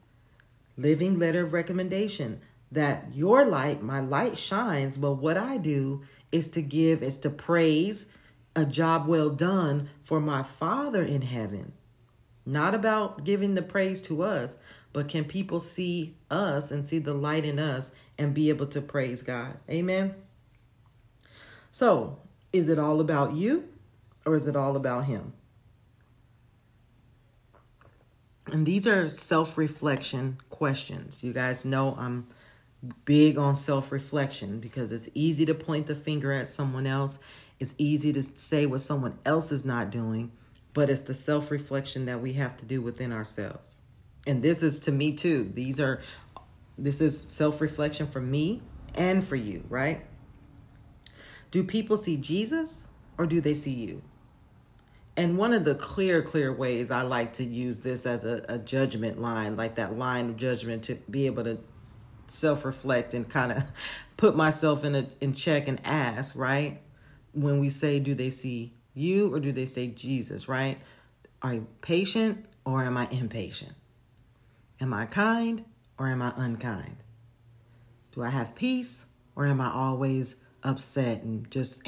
Living 0.77 1.19
letter 1.19 1.45
of 1.45 1.53
recommendation 1.53 2.41
that 2.71 3.15
your 3.15 3.45
light, 3.45 3.83
my 3.83 4.01
light 4.01 4.37
shines, 4.37 4.97
but 4.97 5.13
what 5.15 5.37
I 5.37 5.57
do 5.57 6.03
is 6.31 6.49
to 6.49 6.63
give, 6.63 7.03
is 7.03 7.19
to 7.19 7.31
praise 7.31 8.07
a 8.55 8.65
job 8.65 9.07
well 9.07 9.31
done 9.31 9.89
for 10.03 10.21
my 10.21 10.43
Father 10.43 11.03
in 11.03 11.23
heaven. 11.23 11.73
Not 12.45 12.75
about 12.75 13.25
giving 13.25 13.55
the 13.55 13.63
praise 13.63 14.03
to 14.03 14.23
us, 14.23 14.57
but 14.93 15.09
can 15.09 15.25
people 15.25 15.61
see 15.61 16.17
us 16.31 16.71
and 16.71 16.85
see 16.85 16.99
the 16.99 17.15
light 17.15 17.45
in 17.45 17.59
us 17.59 17.93
and 18.19 18.35
be 18.35 18.49
able 18.49 18.67
to 18.67 18.81
praise 18.81 19.23
God? 19.23 19.59
Amen. 19.71 20.15
So, 21.71 22.19
is 22.53 22.69
it 22.69 22.79
all 22.79 23.01
about 23.01 23.35
you 23.35 23.69
or 24.25 24.35
is 24.35 24.47
it 24.47 24.57
all 24.57 24.77
about 24.77 25.05
Him? 25.05 25.35
And 28.47 28.65
these 28.65 28.87
are 28.87 29.11
self 29.11 29.59
reflection 29.59 30.39
questions. 30.49 31.23
You 31.23 31.33
guys 31.33 31.65
know 31.65 31.95
I'm 31.99 32.27
big 33.05 33.39
on 33.39 33.55
self 33.55 33.91
reflection 33.91 34.61
because 34.61 34.93
it's 34.93 35.09
easy 35.15 35.45
to 35.47 35.55
point 35.55 35.87
the 35.87 35.95
finger 35.95 36.33
at 36.33 36.49
someone 36.49 36.87
else. 36.87 37.19
It's 37.59 37.75
easy 37.79 38.13
to 38.13 38.23
say 38.23 38.67
what 38.67 38.81
someone 38.81 39.19
else 39.25 39.51
is 39.51 39.65
not 39.65 39.91
doing, 39.91 40.31
but 40.75 40.89
it's 40.89 41.03
the 41.03 41.15
self 41.15 41.51
reflection 41.51 42.07
that 42.07 42.21
we 42.21 42.35
have 42.35 42.57
to 42.59 42.65
do 42.65 42.81
within 42.81 43.13
ourselves. 43.13 43.75
And 44.27 44.43
this 44.43 44.63
is 44.63 44.81
to 44.81 44.93
me 44.93 45.13
too. 45.15 45.51
These 45.55 45.81
are, 45.81 46.01
this 46.77 47.01
is 47.01 47.25
self 47.29 47.61
reflection 47.61 48.07
for 48.07 48.21
me 48.21 48.63
and 48.95 49.25
for 49.25 49.37
you, 49.37 49.65
right? 49.69 50.05
Do 51.51 51.65
people 51.65 51.97
see 51.97 52.17
Jesus 52.17 52.87
or 53.17 53.27
do 53.27 53.41
they 53.41 53.55
see 53.55 53.73
you? 53.73 54.03
And 55.17 55.37
one 55.37 55.53
of 55.53 55.65
the 55.65 55.75
clear, 55.75 56.23
clear 56.23 56.53
ways 56.53 56.93
I 56.93 57.03
like 57.03 57.33
to 57.35 57.45
use 57.45 57.81
this 57.81 58.07
as 58.07 58.25
a, 58.25 58.45
a 58.49 58.59
judgment 58.59 59.21
line, 59.21 59.57
like 59.57 59.75
that 59.75 59.99
line 59.99 60.29
of 60.29 60.37
judgment 60.37 60.85
to 60.85 60.95
be 61.11 61.27
able 61.27 61.43
to 61.43 61.59
self 62.31 62.65
reflect 62.65 63.15
and 63.15 63.29
kind 63.29 63.53
of 63.53 63.65
put 64.17 64.37
myself 64.37 64.85
in 64.85 64.95
a 64.95 65.07
in 65.21 65.33
check 65.33 65.69
and 65.69 65.81
ask, 65.85 66.37
right? 66.37 66.81
When 67.33 67.61
we 67.61 67.69
say, 67.69 68.01
do 68.01 68.15
they 68.15 68.31
see 68.31 68.73
you 68.95 69.33
or 69.33 69.41
do 69.41 69.53
they 69.53 69.67
say 69.67 69.89
Jesus, 69.89 70.49
right? 70.49 70.79
Are 71.43 71.55
you 71.55 71.67
patient 71.81 72.47
or 72.65 72.83
am 72.83 72.97
I 72.97 73.09
impatient? 73.11 73.73
Am 74.81 74.93
I 74.93 75.07
kind 75.07 75.65
or 75.99 76.09
am 76.09 76.23
I 76.23 76.33
unkind? 76.37 76.97
Do 78.13 78.23
I 78.23 78.31
have 78.31 78.55
peace 78.55 79.07
or 79.37 79.47
am 79.47 79.61
I 79.61 79.71
always 79.71 80.37
upset 80.65 81.23
and 81.23 81.49
just 81.51 81.87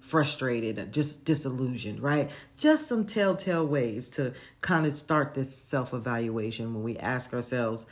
frustrated, 0.00 0.78
uh, 0.78 0.84
just 0.86 1.24
disillusioned, 1.24 2.00
right? 2.00 2.30
Just 2.56 2.86
some 2.86 3.06
telltale 3.06 3.66
ways 3.66 4.08
to 4.10 4.34
kind 4.60 4.86
of 4.86 4.96
start 4.96 5.34
this 5.34 5.56
self 5.56 5.94
evaluation 5.94 6.74
when 6.74 6.82
we 6.82 6.98
ask 6.98 7.32
ourselves, 7.32 7.86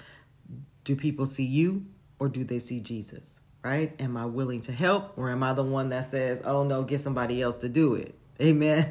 do 0.84 0.96
people 0.96 1.26
see 1.26 1.44
you 1.44 1.86
or 2.18 2.28
do 2.28 2.44
they 2.44 2.58
see 2.58 2.80
Jesus? 2.80 3.40
Right? 3.62 3.92
Am 4.00 4.16
I 4.16 4.24
willing 4.24 4.62
to 4.62 4.72
help 4.72 5.12
or 5.16 5.30
am 5.30 5.42
I 5.42 5.52
the 5.52 5.62
one 5.62 5.90
that 5.90 6.06
says, 6.06 6.40
oh 6.44 6.64
no, 6.64 6.82
get 6.82 7.00
somebody 7.00 7.42
else 7.42 7.58
to 7.58 7.68
do 7.68 7.94
it? 7.94 8.14
Amen. 8.40 8.86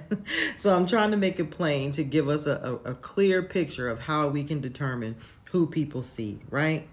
so 0.58 0.76
I'm 0.76 0.86
trying 0.86 1.12
to 1.12 1.18
make 1.18 1.40
it 1.40 1.50
plain 1.50 1.92
to 1.94 2.04
give 2.04 2.30
us 2.30 2.46
a, 2.46 2.80
a, 2.86 2.92
a 2.92 2.96
clear 2.96 3.42
picture 3.42 3.90
of 3.90 4.02
how 4.02 4.28
we 4.28 4.44
can 4.44 4.62
determine 4.62 5.16
who 5.52 5.66
people 5.66 6.04
see, 6.04 6.40
right? 6.52 6.88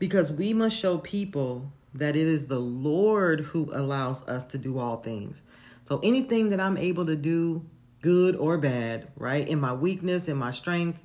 Because 0.00 0.32
we 0.32 0.52
must 0.52 0.76
show 0.76 0.98
people 0.98 1.70
that 1.94 2.16
it 2.16 2.26
is 2.26 2.46
the 2.46 2.58
Lord 2.58 3.40
who 3.40 3.68
allows 3.72 4.26
us 4.28 4.44
to 4.44 4.58
do 4.58 4.78
all 4.78 4.96
things. 4.96 5.42
So 5.84 6.00
anything 6.02 6.50
that 6.50 6.60
I'm 6.60 6.76
able 6.76 7.06
to 7.06 7.16
do, 7.16 7.64
good 8.00 8.36
or 8.36 8.58
bad, 8.58 9.08
right, 9.16 9.46
in 9.46 9.60
my 9.60 9.72
weakness, 9.72 10.28
in 10.28 10.36
my 10.36 10.50
strength, 10.50 11.04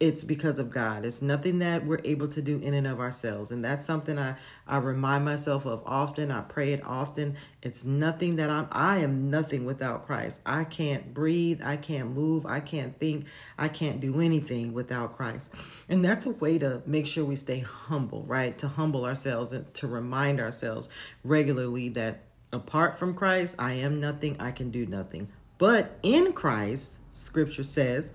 it's 0.00 0.24
because 0.24 0.58
of 0.58 0.70
God. 0.70 1.04
It's 1.04 1.22
nothing 1.22 1.60
that 1.60 1.86
we're 1.86 2.00
able 2.04 2.26
to 2.28 2.42
do 2.42 2.58
in 2.58 2.74
and 2.74 2.86
of 2.86 2.98
ourselves. 2.98 3.52
And 3.52 3.64
that's 3.64 3.86
something 3.86 4.18
I, 4.18 4.34
I 4.66 4.78
remind 4.78 5.24
myself 5.24 5.66
of 5.66 5.82
often. 5.86 6.32
I 6.32 6.40
pray 6.40 6.72
it 6.72 6.84
often. 6.84 7.36
It's 7.62 7.84
nothing 7.84 8.36
that 8.36 8.50
I'm 8.50 8.66
I 8.72 8.98
am 8.98 9.30
nothing 9.30 9.64
without 9.64 10.04
Christ. 10.04 10.40
I 10.44 10.64
can't 10.64 11.14
breathe, 11.14 11.62
I 11.64 11.76
can't 11.76 12.10
move, 12.10 12.44
I 12.44 12.58
can't 12.58 12.98
think, 12.98 13.26
I 13.56 13.68
can't 13.68 14.00
do 14.00 14.20
anything 14.20 14.72
without 14.72 15.16
Christ. 15.16 15.54
And 15.88 16.04
that's 16.04 16.26
a 16.26 16.30
way 16.30 16.58
to 16.58 16.82
make 16.86 17.06
sure 17.06 17.24
we 17.24 17.36
stay 17.36 17.60
humble, 17.60 18.24
right? 18.24 18.58
To 18.58 18.68
humble 18.68 19.04
ourselves 19.04 19.52
and 19.52 19.72
to 19.74 19.86
remind 19.86 20.40
ourselves 20.40 20.88
regularly 21.22 21.88
that 21.90 22.24
apart 22.52 22.98
from 22.98 23.14
Christ, 23.14 23.54
I 23.60 23.74
am 23.74 24.00
nothing, 24.00 24.36
I 24.40 24.50
can 24.50 24.70
do 24.70 24.86
nothing. 24.86 25.28
But 25.56 25.98
in 26.02 26.32
Christ, 26.32 26.98
scripture 27.14 27.64
says, 27.64 28.12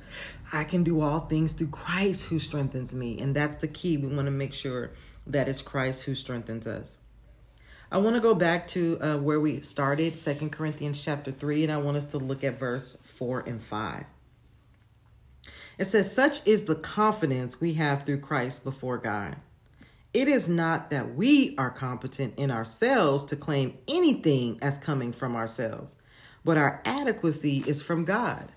I 0.53 0.63
can 0.63 0.83
do 0.83 1.01
all 1.01 1.21
things 1.21 1.53
through 1.53 1.69
Christ 1.69 2.25
who 2.25 2.39
strengthens 2.39 2.93
me. 2.93 3.19
And 3.19 3.35
that's 3.35 3.55
the 3.55 3.67
key. 3.67 3.97
We 3.97 4.07
want 4.07 4.27
to 4.27 4.31
make 4.31 4.53
sure 4.53 4.91
that 5.25 5.47
it's 5.47 5.61
Christ 5.61 6.03
who 6.03 6.15
strengthens 6.15 6.67
us. 6.67 6.97
I 7.91 7.97
want 7.97 8.15
to 8.15 8.21
go 8.21 8.35
back 8.35 8.67
to 8.69 8.99
uh, 9.01 9.17
where 9.17 9.39
we 9.39 9.61
started, 9.61 10.15
Second 10.15 10.51
Corinthians 10.51 11.03
chapter 11.03 11.31
3, 11.31 11.63
and 11.63 11.71
I 11.71 11.77
want 11.77 11.97
us 11.97 12.07
to 12.07 12.19
look 12.19 12.43
at 12.43 12.59
verse 12.59 12.97
4 12.97 13.41
and 13.47 13.61
5. 13.61 14.05
It 15.79 15.85
says, 15.85 16.13
Such 16.13 16.45
is 16.45 16.65
the 16.65 16.75
confidence 16.75 17.59
we 17.59 17.73
have 17.73 18.03
through 18.03 18.19
Christ 18.19 18.63
before 18.63 18.99
God. 18.99 19.37
It 20.13 20.27
is 20.27 20.49
not 20.49 20.89
that 20.89 21.15
we 21.15 21.55
are 21.57 21.69
competent 21.69 22.37
in 22.37 22.51
ourselves 22.51 23.23
to 23.25 23.35
claim 23.35 23.77
anything 23.87 24.59
as 24.61 24.77
coming 24.77 25.11
from 25.11 25.35
ourselves, 25.35 25.95
but 26.43 26.57
our 26.57 26.81
adequacy 26.83 27.63
is 27.65 27.81
from 27.81 28.05
God. 28.05 28.51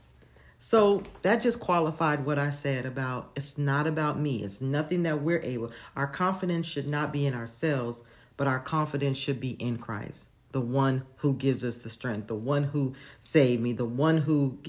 So 0.64 1.02
that 1.22 1.42
just 1.42 1.58
qualified 1.58 2.24
what 2.24 2.38
I 2.38 2.50
said 2.50 2.86
about 2.86 3.32
it's 3.34 3.58
not 3.58 3.88
about 3.88 4.16
me. 4.16 4.44
It's 4.44 4.60
nothing 4.60 5.02
that 5.02 5.20
we're 5.20 5.40
able. 5.40 5.72
Our 5.96 6.06
confidence 6.06 6.68
should 6.68 6.86
not 6.86 7.12
be 7.12 7.26
in 7.26 7.34
ourselves, 7.34 8.04
but 8.36 8.46
our 8.46 8.60
confidence 8.60 9.18
should 9.18 9.40
be 9.40 9.60
in 9.60 9.76
Christ, 9.76 10.28
the 10.52 10.60
one 10.60 11.02
who 11.16 11.34
gives 11.34 11.64
us 11.64 11.78
the 11.78 11.90
strength, 11.90 12.28
the 12.28 12.36
one 12.36 12.62
who 12.62 12.94
saved 13.18 13.60
me, 13.60 13.72
the 13.72 13.84
one 13.84 14.18
who 14.18 14.60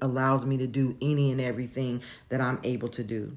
allows 0.00 0.46
me 0.46 0.56
to 0.56 0.66
do 0.66 0.96
any 1.02 1.30
and 1.30 1.38
everything 1.38 2.00
that 2.30 2.40
I'm 2.40 2.58
able 2.64 2.88
to 2.88 3.04
do. 3.04 3.36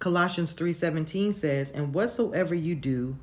Colossians 0.00 0.52
3:17 0.52 1.32
says, 1.32 1.70
"And 1.70 1.94
whatsoever 1.94 2.56
you 2.56 2.74
do 2.74 3.18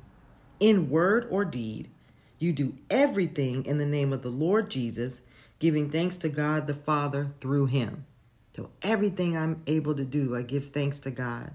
in 0.58 0.88
word 0.88 1.26
or 1.30 1.44
deed, 1.44 1.90
you 2.38 2.54
do 2.54 2.76
everything 2.88 3.66
in 3.66 3.76
the 3.76 3.84
name 3.84 4.14
of 4.14 4.22
the 4.22 4.30
Lord 4.30 4.70
Jesus, 4.70 5.24
giving 5.58 5.90
thanks 5.90 6.16
to 6.18 6.28
God 6.28 6.66
the 6.66 6.74
Father 6.74 7.26
through 7.40 7.66
him. 7.66 8.06
So 8.56 8.70
everything 8.82 9.36
I'm 9.36 9.62
able 9.66 9.94
to 9.94 10.04
do, 10.04 10.34
I 10.34 10.42
give 10.42 10.70
thanks 10.70 10.98
to 11.00 11.10
God. 11.10 11.52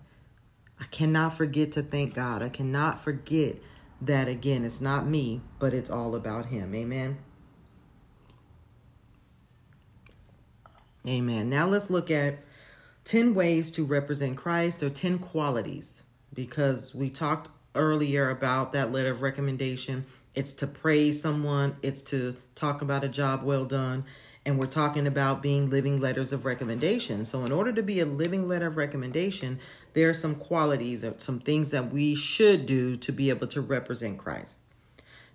I 0.80 0.86
cannot 0.86 1.34
forget 1.34 1.72
to 1.74 1.84
thank 1.84 2.14
God. 2.14 2.42
I 2.42 2.50
cannot 2.50 3.00
forget 3.00 3.56
that 4.02 4.28
again, 4.28 4.66
it's 4.66 4.82
not 4.82 5.06
me, 5.06 5.42
but 5.60 5.74
it's 5.74 5.90
all 5.90 6.16
about 6.16 6.48
him. 6.48 6.74
Amen. 6.74 7.20
Amen. 11.08 11.50
Now 11.50 11.68
let's 11.68 11.90
look 11.90 12.10
at 12.12 12.40
10 13.06 13.34
ways 13.34 13.72
to 13.72 13.86
represent 13.86 14.38
Christ 14.38 14.84
or 14.84 14.90
10 14.90 15.20
qualities 15.20 16.04
because 16.34 16.94
we 16.94 17.10
talked 17.10 17.50
earlier 17.74 18.30
about 18.30 18.74
that 18.74 18.92
letter 18.92 19.12
of 19.12 19.22
recommendation 19.22 20.06
it's 20.36 20.54
to 20.54 20.68
praise 20.68 21.22
someone, 21.22 21.76
it's 21.82 22.02
to 22.04 22.38
talk 22.56 22.82
about 22.82 23.04
a 23.04 23.10
job 23.10 23.44
well 23.44 23.66
done, 23.66 24.06
and 24.46 24.60
we're 24.60 24.68
talking 24.68 25.06
about 25.06 25.42
being 25.42 25.70
living 25.70 26.00
letters 26.00 26.32
of 26.32 26.46
recommendation. 26.46 27.26
So, 27.26 27.46
in 27.46 27.52
order 27.52 27.72
to 27.74 27.84
be 27.84 28.00
a 28.00 28.06
living 28.06 28.48
letter 28.48 28.68
of 28.68 28.78
recommendation, 28.78 29.60
there 29.94 30.10
are 30.10 30.14
some 30.14 30.36
qualities 30.36 31.04
or 31.04 31.16
some 31.18 31.40
things 31.40 31.72
that 31.72 31.92
we 31.92 32.16
should 32.16 32.66
do 32.66 32.96
to 32.98 33.12
be 33.12 33.30
able 33.30 33.48
to 33.48 33.62
represent 33.62 34.18
Christ. 34.18 34.56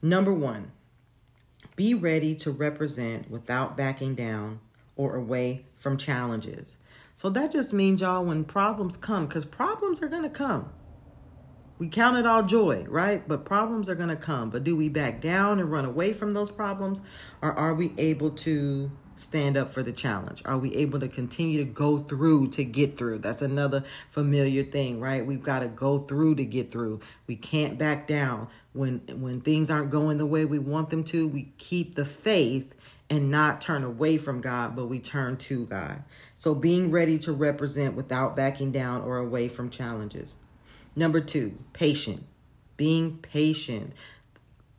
Number 0.01 0.33
one, 0.33 0.73
be 1.77 1.95
ready 1.95 2.35
to 2.37 2.51
represent 2.51 3.31
without 3.31 3.77
backing 3.77 4.15
down 4.15 4.61
or 4.97 5.15
away 5.15 5.67
from 5.77 5.99
challenges. 5.99 6.79
So 7.15 7.31
that 7.31 7.53
just 7.53 7.73
means, 7.73 8.01
y'all, 8.01 8.25
when 8.25 8.45
problems 8.45 8.97
come, 8.97 9.27
because 9.27 9.45
problems 9.45 10.03
are 10.03 10.09
going 10.09 10.23
to 10.23 10.31
come. 10.31 10.71
We 11.79 11.89
count 11.89 12.17
it 12.17 12.27
all 12.27 12.43
joy, 12.43 12.87
right? 12.89 13.27
But 13.27 13.45
problems 13.45 13.89
are 13.89 13.95
going 13.95 14.09
to 14.09 14.17
come. 14.17 14.51
But 14.51 14.65
do 14.65 14.75
we 14.75 14.89
back 14.89 15.21
down 15.21 15.59
and 15.61 15.71
run 15.71 15.85
away 15.85 16.13
from 16.13 16.33
those 16.33 16.51
problems? 16.51 17.01
Or 17.43 17.53
are 17.53 17.75
we 17.75 17.93
able 17.99 18.31
to 18.31 18.91
stand 19.17 19.57
up 19.57 19.73
for 19.73 19.83
the 19.83 19.93
challenge? 19.93 20.43
Are 20.45 20.59
we 20.59 20.75
able 20.75 21.01
to 21.01 21.09
continue 21.09 21.59
to 21.59 21.71
go 21.71 21.99
through 21.99 22.49
to 22.51 22.65
get 22.65 22.97
through? 22.97 23.19
That's 23.19 23.43
another 23.43 23.85
familiar 24.11 24.63
thing, 24.63 25.01
right? 25.01 25.25
We've 25.25 25.43
got 25.43 25.61
to 25.61 25.69
go 25.69 25.99
through 25.99 26.37
to 26.37 26.45
get 26.45 26.71
through. 26.71 27.01
We 27.27 27.37
can't 27.37 27.79
back 27.79 28.07
down 28.07 28.49
when 28.73 29.01
when 29.21 29.41
things 29.41 29.71
aren't 29.71 29.91
going 29.91 30.19
the 30.19 30.27
way 30.27 30.45
we 30.45 30.59
want 30.59 30.91
them 30.91 31.05
to. 31.05 31.27
We 31.27 31.53
keep 31.59 31.95
the 31.95 32.05
faith 32.05 32.75
and 33.09 33.31
not 33.31 33.61
turn 33.61 33.85
away 33.85 34.19
from 34.19 34.41
God, 34.41 34.75
but 34.75 34.87
we 34.87 34.99
turn 34.99 35.37
to 35.37 35.67
God. 35.67 36.03
So 36.35 36.55
being 36.55 36.91
ready 36.91 37.19
to 37.21 37.33
represent 37.33 37.95
without 37.95 38.37
backing 38.37 38.73
down 38.73 39.03
or 39.03 39.19
away 39.19 39.49
from 39.49 39.71
challenges. 39.71 40.35
Number 40.97 41.21
two, 41.21 41.59
patient. 41.75 42.25
Being 42.79 43.19
patient. 43.19 43.93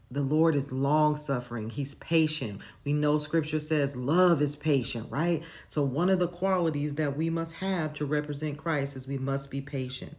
The 0.10 0.22
Lord 0.22 0.56
is 0.56 0.72
long 0.72 1.16
suffering. 1.16 1.70
He's 1.70 1.94
patient. 1.96 2.62
We 2.84 2.94
know 2.94 3.20
scripture 3.20 3.60
says 3.60 3.96
love 3.96 4.42
is 4.42 4.56
patient, 4.56 5.12
right? 5.12 5.44
So, 5.68 5.84
one 5.84 6.10
of 6.10 6.18
the 6.18 6.28
qualities 6.28 6.96
that 6.96 7.16
we 7.16 7.30
must 7.30 7.56
have 7.56 7.94
to 7.96 8.06
represent 8.06 8.58
Christ 8.58 8.96
is 8.96 9.08
we 9.08 9.18
must 9.18 9.52
be 9.52 9.62
patient. 9.62 10.18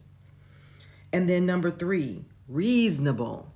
And 1.11 1.27
then, 1.27 1.45
number 1.45 1.71
three, 1.71 2.23
reasonable. 2.47 3.51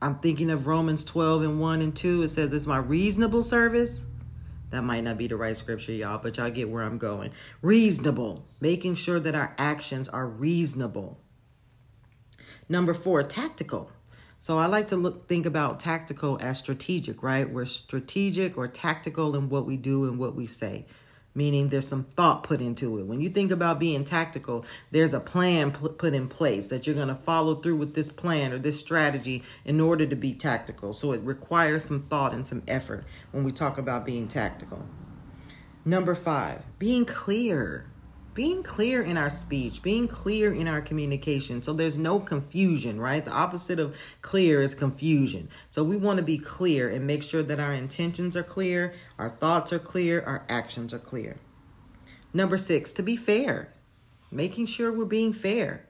I'm 0.00 0.16
thinking 0.16 0.50
of 0.50 0.66
Romans 0.66 1.04
12 1.04 1.42
and 1.42 1.60
1 1.60 1.82
and 1.82 1.96
2. 1.96 2.22
It 2.22 2.28
says, 2.28 2.52
It's 2.52 2.66
my 2.66 2.78
reasonable 2.78 3.42
service 3.42 4.04
that 4.72 4.82
might 4.82 5.04
not 5.04 5.18
be 5.18 5.26
the 5.26 5.36
right 5.36 5.56
scripture, 5.56 5.92
y'all, 5.92 6.18
but 6.18 6.38
y'all 6.38 6.50
get 6.50 6.70
where 6.70 6.82
I'm 6.82 6.96
going. 6.96 7.30
Reasonable, 7.60 8.46
making 8.58 8.94
sure 8.94 9.20
that 9.20 9.34
our 9.34 9.54
actions 9.58 10.08
are 10.08 10.26
reasonable. 10.26 11.20
Number 12.70 12.94
four, 12.94 13.22
tactical. 13.22 13.92
So 14.38 14.58
I 14.58 14.66
like 14.66 14.88
to 14.88 14.96
look 14.96 15.28
think 15.28 15.44
about 15.44 15.78
tactical 15.78 16.38
as 16.40 16.58
strategic, 16.58 17.22
right? 17.22 17.48
We're 17.48 17.66
strategic 17.66 18.56
or 18.56 18.66
tactical 18.66 19.36
in 19.36 19.50
what 19.50 19.66
we 19.66 19.76
do 19.76 20.06
and 20.06 20.18
what 20.18 20.34
we 20.34 20.46
say 20.46 20.86
meaning 21.34 21.68
there's 21.68 21.88
some 21.88 22.04
thought 22.04 22.42
put 22.42 22.60
into 22.60 22.98
it. 22.98 23.06
When 23.06 23.20
you 23.20 23.28
think 23.28 23.50
about 23.50 23.78
being 23.78 24.04
tactical, 24.04 24.64
there's 24.90 25.14
a 25.14 25.20
plan 25.20 25.72
put 25.72 26.14
in 26.14 26.28
place 26.28 26.68
that 26.68 26.86
you're 26.86 26.96
going 26.96 27.08
to 27.08 27.14
follow 27.14 27.54
through 27.54 27.76
with 27.76 27.94
this 27.94 28.10
plan 28.10 28.52
or 28.52 28.58
this 28.58 28.80
strategy 28.80 29.42
in 29.64 29.80
order 29.80 30.06
to 30.06 30.16
be 30.16 30.34
tactical. 30.34 30.92
So 30.92 31.12
it 31.12 31.20
requires 31.22 31.84
some 31.84 32.02
thought 32.02 32.32
and 32.32 32.46
some 32.46 32.62
effort 32.68 33.04
when 33.30 33.44
we 33.44 33.52
talk 33.52 33.78
about 33.78 34.06
being 34.06 34.28
tactical. 34.28 34.86
Number 35.84 36.14
five, 36.14 36.62
being 36.78 37.04
clear 37.04 37.86
being 38.34 38.62
clear 38.62 39.02
in 39.02 39.16
our 39.18 39.28
speech, 39.28 39.82
being 39.82 40.08
clear 40.08 40.52
in 40.52 40.66
our 40.66 40.80
communication. 40.80 41.62
So 41.62 41.72
there's 41.72 41.98
no 41.98 42.18
confusion, 42.18 43.00
right? 43.00 43.24
The 43.24 43.32
opposite 43.32 43.78
of 43.78 43.96
clear 44.22 44.62
is 44.62 44.74
confusion. 44.74 45.48
So 45.70 45.84
we 45.84 45.96
want 45.96 46.16
to 46.16 46.22
be 46.22 46.38
clear 46.38 46.88
and 46.88 47.06
make 47.06 47.22
sure 47.22 47.42
that 47.42 47.60
our 47.60 47.72
intentions 47.72 48.36
are 48.36 48.42
clear, 48.42 48.94
our 49.18 49.30
thoughts 49.30 49.72
are 49.72 49.78
clear, 49.78 50.22
our 50.22 50.44
actions 50.48 50.94
are 50.94 50.98
clear. 50.98 51.36
Number 52.32 52.56
six, 52.56 52.92
to 52.92 53.02
be 53.02 53.16
fair, 53.16 53.72
making 54.30 54.66
sure 54.66 54.90
we're 54.90 55.04
being 55.04 55.34
fair 55.34 55.86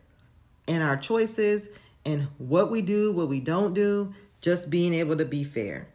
in 0.66 0.82
our 0.82 0.96
choices 0.96 1.68
and 2.04 2.28
what 2.38 2.70
we 2.70 2.82
do, 2.82 3.12
what 3.12 3.28
we 3.28 3.38
don't 3.38 3.74
do, 3.74 4.14
just 4.40 4.68
being 4.68 4.92
able 4.92 5.16
to 5.16 5.24
be 5.24 5.44
fair. 5.44 5.88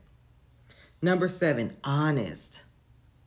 Number 1.01 1.27
seven, 1.27 1.75
honest 1.83 2.63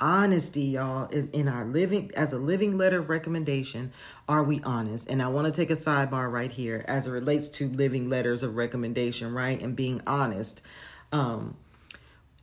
honesty, 0.00 0.62
y'all, 0.62 1.08
in 1.08 1.48
our 1.48 1.64
living 1.64 2.10
as 2.16 2.32
a 2.32 2.38
living 2.38 2.78
letter 2.78 2.98
of 2.98 3.08
recommendation. 3.08 3.92
Are 4.28 4.42
we 4.42 4.60
honest? 4.62 5.08
And 5.10 5.22
I 5.22 5.28
want 5.28 5.46
to 5.46 5.52
take 5.52 5.70
a 5.70 5.74
sidebar 5.74 6.30
right 6.30 6.50
here 6.50 6.84
as 6.88 7.06
it 7.06 7.10
relates 7.10 7.48
to 7.50 7.68
living 7.68 8.08
letters 8.08 8.42
of 8.42 8.56
recommendation, 8.56 9.32
right? 9.34 9.60
And 9.60 9.76
being 9.76 10.02
honest. 10.06 10.62
Um, 11.12 11.56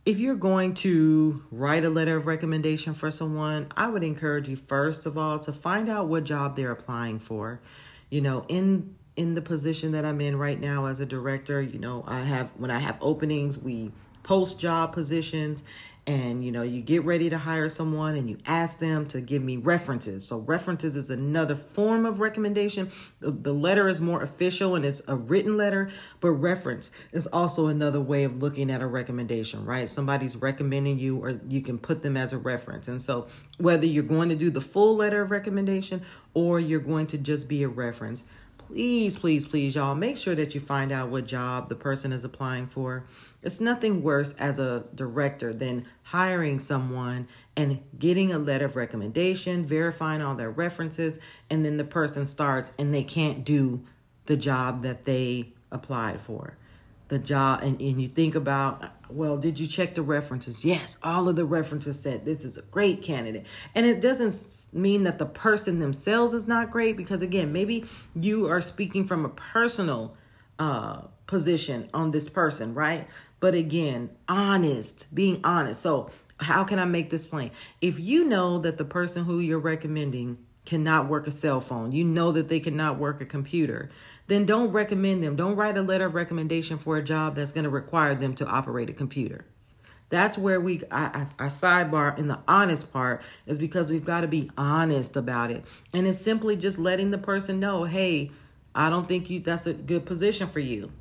if 0.08 0.18
you're 0.18 0.36
going 0.36 0.72
to 0.72 1.44
write 1.50 1.84
a 1.84 1.90
letter 1.90 2.16
of 2.16 2.26
recommendation 2.26 2.94
for 2.94 3.10
someone, 3.10 3.66
I 3.76 3.88
would 3.88 4.02
encourage 4.02 4.48
you 4.48 4.56
first 4.56 5.04
of 5.04 5.18
all 5.18 5.38
to 5.40 5.52
find 5.52 5.90
out 5.90 6.08
what 6.08 6.24
job 6.24 6.56
they're 6.56 6.70
applying 6.70 7.18
for. 7.18 7.60
You 8.08 8.22
know, 8.22 8.46
in 8.48 8.94
in 9.16 9.34
the 9.34 9.42
position 9.42 9.92
that 9.92 10.04
I'm 10.04 10.20
in 10.20 10.36
right 10.36 10.58
now 10.58 10.86
as 10.86 11.00
a 11.00 11.04
director, 11.04 11.60
you 11.60 11.78
know, 11.78 12.04
I 12.06 12.20
have 12.20 12.50
when 12.56 12.70
I 12.70 12.78
have 12.78 12.96
openings, 13.02 13.58
we 13.58 13.90
post 14.22 14.58
job 14.60 14.92
positions 14.92 15.62
and 16.08 16.42
you 16.42 16.50
know 16.50 16.62
you 16.62 16.80
get 16.80 17.04
ready 17.04 17.28
to 17.28 17.36
hire 17.36 17.68
someone 17.68 18.14
and 18.14 18.30
you 18.30 18.38
ask 18.46 18.78
them 18.78 19.06
to 19.06 19.20
give 19.20 19.42
me 19.42 19.58
references. 19.58 20.26
So 20.26 20.38
references 20.38 20.96
is 20.96 21.10
another 21.10 21.54
form 21.54 22.06
of 22.06 22.18
recommendation. 22.18 22.90
The, 23.20 23.30
the, 23.30 23.52
letter 23.52 23.88
is 23.88 24.00
more 24.00 24.22
official 24.22 24.74
and 24.74 24.84
it's 24.84 25.02
a 25.06 25.16
written 25.16 25.56
letter 25.56 25.90
but 26.20 26.30
reference 26.30 26.90
is 27.12 27.26
also 27.26 27.66
another 27.66 28.00
way 28.00 28.24
of 28.24 28.40
looking 28.42 28.70
at 28.70 28.80
a 28.80 28.86
recommendation 28.86 29.64
right? 29.66 29.90
Somebody's 29.90 30.36
recommending 30.36 30.98
you 30.98 31.18
or 31.18 31.40
you 31.48 31.60
can 31.60 31.78
put 31.78 32.02
them 32.02 32.16
as 32.16 32.32
a 32.32 32.38
reference. 32.38 32.88
And 32.88 33.02
so 33.02 33.28
whether 33.58 33.84
you're 33.84 34.02
going 34.02 34.30
to 34.30 34.36
do 34.36 34.50
the 34.50 34.62
full 34.62 34.96
letter 34.96 35.20
of 35.22 35.30
recommendation 35.30 36.02
or 36.32 36.58
you're 36.58 36.80
going 36.80 37.06
to 37.08 37.18
just 37.18 37.48
be 37.48 37.62
a 37.62 37.68
reference 37.68 38.24
please, 38.68 39.16
please, 39.16 39.46
please, 39.46 39.74
y'all, 39.74 39.94
make 39.94 40.18
sure 40.18 40.34
that 40.34 40.54
you 40.54 40.60
find 40.60 40.92
out 40.92 41.08
what 41.08 41.26
job 41.26 41.68
the 41.68 41.74
person 41.74 42.12
is 42.12 42.22
applying 42.22 42.66
for. 42.66 43.04
It's 43.42 43.60
nothing 43.60 44.02
worse 44.02 44.34
as 44.34 44.58
a 44.58 44.84
director 44.94 45.54
than 45.54 45.86
hiring 46.04 46.60
someone 46.60 47.28
and 47.56 47.80
getting 47.98 48.30
a 48.30 48.38
letter 48.38 48.66
of 48.66 48.76
recommendation, 48.76 49.64
verifying 49.64 50.20
all 50.20 50.34
their 50.34 50.50
references, 50.50 51.18
and 51.48 51.64
then 51.64 51.78
the 51.78 51.84
person 51.84 52.26
starts 52.26 52.72
and 52.78 52.92
they 52.92 53.02
can't 53.02 53.42
do 53.42 53.82
the 54.26 54.36
job 54.36 54.82
that 54.82 55.04
they 55.06 55.52
applied 55.72 56.20
for 56.20 56.58
the 57.08 57.18
job 57.18 57.62
and, 57.62 57.80
and 57.80 58.00
you 58.00 58.08
think 58.08 58.34
about 58.34 58.92
well 59.10 59.36
did 59.36 59.58
you 59.58 59.66
check 59.66 59.94
the 59.94 60.02
references? 60.02 60.64
Yes 60.64 60.98
all 61.02 61.28
of 61.28 61.36
the 61.36 61.44
references 61.44 62.00
said 62.00 62.24
this 62.24 62.44
is 62.44 62.56
a 62.56 62.62
great 62.62 63.02
candidate. 63.02 63.46
And 63.74 63.86
it 63.86 64.00
doesn't 64.00 64.66
mean 64.72 65.04
that 65.04 65.18
the 65.18 65.26
person 65.26 65.78
themselves 65.78 66.34
is 66.34 66.46
not 66.46 66.70
great 66.70 66.96
because 66.96 67.22
again 67.22 67.52
maybe 67.52 67.84
you 68.14 68.46
are 68.46 68.60
speaking 68.60 69.06
from 69.06 69.24
a 69.24 69.30
personal 69.30 70.16
uh, 70.58 71.02
position 71.26 71.88
on 71.94 72.10
this 72.10 72.28
person 72.28 72.74
right? 72.74 73.08
But 73.40 73.54
again 73.54 74.10
honest 74.28 75.14
being 75.14 75.40
honest. 75.44 75.80
So 75.80 76.10
how 76.40 76.62
can 76.62 76.78
i 76.78 76.84
make 76.84 77.10
this 77.10 77.26
plain? 77.26 77.50
If 77.80 77.98
you 77.98 78.24
know 78.24 78.58
that 78.60 78.76
the 78.76 78.84
person 78.84 79.24
who 79.24 79.40
you're 79.40 79.58
recommending 79.58 80.38
cannot 80.68 81.08
work 81.08 81.26
a 81.26 81.30
cell 81.30 81.62
phone 81.62 81.92
you 81.92 82.04
know 82.04 82.30
that 82.30 82.48
they 82.48 82.60
cannot 82.60 82.98
work 82.98 83.22
a 83.22 83.24
computer 83.24 83.88
then 84.28 84.46
don't 84.46 84.70
recommend 84.70 85.22
them. 85.22 85.36
Don't 85.36 85.56
write 85.56 85.76
a 85.76 85.82
letter 85.82 86.06
of 86.06 86.14
recommendation 86.14 86.78
for 86.78 86.96
a 86.96 87.02
job 87.02 87.34
that's 87.34 87.50
going 87.50 87.64
to 87.64 87.70
require 87.70 88.14
them 88.14 88.34
to 88.36 88.46
operate 88.46 88.88
a 88.88 88.92
computer. 88.92 89.44
That's 90.10 90.38
where 90.38 90.60
we, 90.60 90.82
I, 90.90 91.26
I, 91.38 91.44
I 91.44 91.46
sidebar 91.48 92.16
in 92.16 92.28
the 92.28 92.38
honest 92.46 92.92
part 92.92 93.22
is 93.46 93.58
because 93.58 93.90
we've 93.90 94.04
got 94.04 94.22
to 94.22 94.28
be 94.28 94.50
honest 94.56 95.16
about 95.16 95.50
it. 95.50 95.64
And 95.92 96.06
it's 96.06 96.20
simply 96.20 96.56
just 96.56 96.78
letting 96.78 97.10
the 97.10 97.18
person 97.18 97.60
know, 97.60 97.84
hey, 97.84 98.30
I 98.74 98.90
don't 98.90 99.08
think 99.08 99.28
you 99.28 99.40
that's 99.40 99.66
a 99.66 99.74
good 99.74 100.06
position 100.06 100.46
for 100.46 100.60
you. 100.60 100.92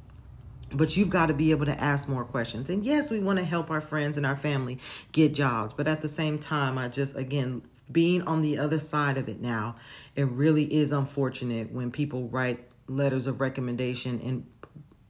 But 0.74 0.98
you've 0.98 1.10
got 1.10 1.28
to 1.28 1.34
be 1.34 1.52
able 1.52 1.66
to 1.66 1.82
ask 1.82 2.10
more 2.10 2.26
questions. 2.26 2.70
And 2.70 2.84
yes, 2.84 3.10
we 3.10 3.20
want 3.20 3.40
to 3.40 3.46
help 3.46 3.72
our 3.72 3.80
friends 3.80 4.18
and 4.18 4.26
our 4.26 4.36
family 4.36 4.80
get 5.14 5.34
jobs. 5.34 5.72
But 5.72 5.88
at 5.88 6.02
the 6.02 6.10
same 6.10 6.40
time, 6.40 6.78
I 6.78 6.90
just, 6.90 7.16
again, 7.16 7.62
being 7.90 8.22
on 8.24 8.42
the 8.42 8.58
other 8.58 8.80
side 8.80 9.18
of 9.18 9.30
it 9.30 9.40
now, 9.40 9.78
it 10.16 10.26
really 10.26 10.66
is 10.74 10.92
unfortunate 10.92 11.72
when 11.72 11.92
people 11.92 12.28
write 12.28 12.67
letters 12.88 13.28
of 13.28 13.42
recommendation 13.42 14.20
and 14.24 14.46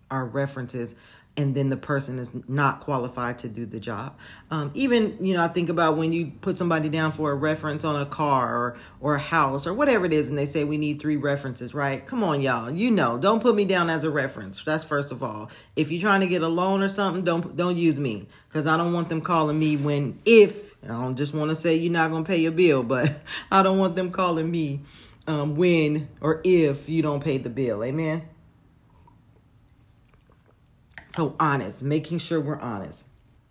our 0.10 0.26
references 0.26 0.96
and 1.38 1.54
then 1.54 1.70
the 1.70 1.78
person 1.78 2.18
is 2.18 2.34
not 2.50 2.80
qualified 2.80 3.38
to 3.38 3.48
do 3.48 3.66
the 3.66 3.80
job. 3.80 4.18
Um, 4.50 4.72
even 4.74 5.24
you 5.24 5.36
know, 5.36 5.44
I 5.44 5.48
think 5.48 5.70
about 5.70 5.96
when 5.96 6.12
you 6.12 6.32
put 6.42 6.58
somebody 6.58 6.90
down 6.90 7.12
for 7.12 7.32
a 7.32 7.36
reference 7.36 7.86
on 7.86 7.96
a 8.02 8.08
car 8.08 8.56
or 8.56 8.78
or 9.00 9.16
a 9.16 9.20
house 9.20 9.68
or 9.68 9.74
whatever 9.74 10.06
it 10.06 10.14
is, 10.14 10.30
and 10.30 10.38
they 10.38 10.48
say 10.48 10.64
we 10.64 10.78
need 10.78 11.00
three 11.00 11.16
references, 11.16 11.76
right? 11.76 12.04
Come 12.04 12.24
on, 12.24 12.42
y'all, 12.42 12.72
you 12.72 12.90
know, 12.90 13.20
don't 13.20 13.42
put 13.42 13.56
me 13.56 13.66
down 13.66 13.90
as 13.90 14.04
a 14.04 14.10
reference. 14.10 14.64
That's 14.64 14.84
first 14.84 15.12
of 15.12 15.22
all. 15.22 15.52
If 15.76 15.92
you're 15.92 16.02
trying 16.02 16.22
to 16.22 16.28
get 16.28 16.42
a 16.42 16.48
loan 16.48 16.82
or 16.82 16.90
something, 16.90 17.24
don't 17.24 17.56
don't 17.56 17.78
use 17.78 18.00
me 18.00 18.28
because 18.50 18.66
I 18.66 18.76
don't 18.76 18.94
want 18.94 19.10
them 19.10 19.22
calling 19.22 19.60
me 19.60 19.78
when 19.78 20.20
if 20.26 20.76
I 20.84 20.88
don't 20.88 21.16
just 21.16 21.36
want 21.36 21.52
to 21.52 21.56
say 21.56 21.76
you're 21.76 21.94
not 21.94 22.10
gonna 22.10 22.26
pay 22.26 22.38
your 22.38 22.52
bill, 22.52 22.82
but 22.82 23.12
I 23.52 23.62
don't 23.62 23.78
want 23.78 23.96
them 23.96 24.10
calling 24.10 24.50
me 24.50 24.82
um, 25.28 25.56
when 25.56 26.08
or 26.22 26.42
if 26.44 26.90
you 26.90 27.02
don't 27.02 27.24
pay 27.24 27.38
the 27.38 27.50
bill. 27.50 27.84
Amen. 27.84 28.24
So 31.10 31.36
honest, 31.40 31.84
making 31.84 32.20
sure 32.20 32.40
we're 32.40 32.60
honest. 32.60 33.08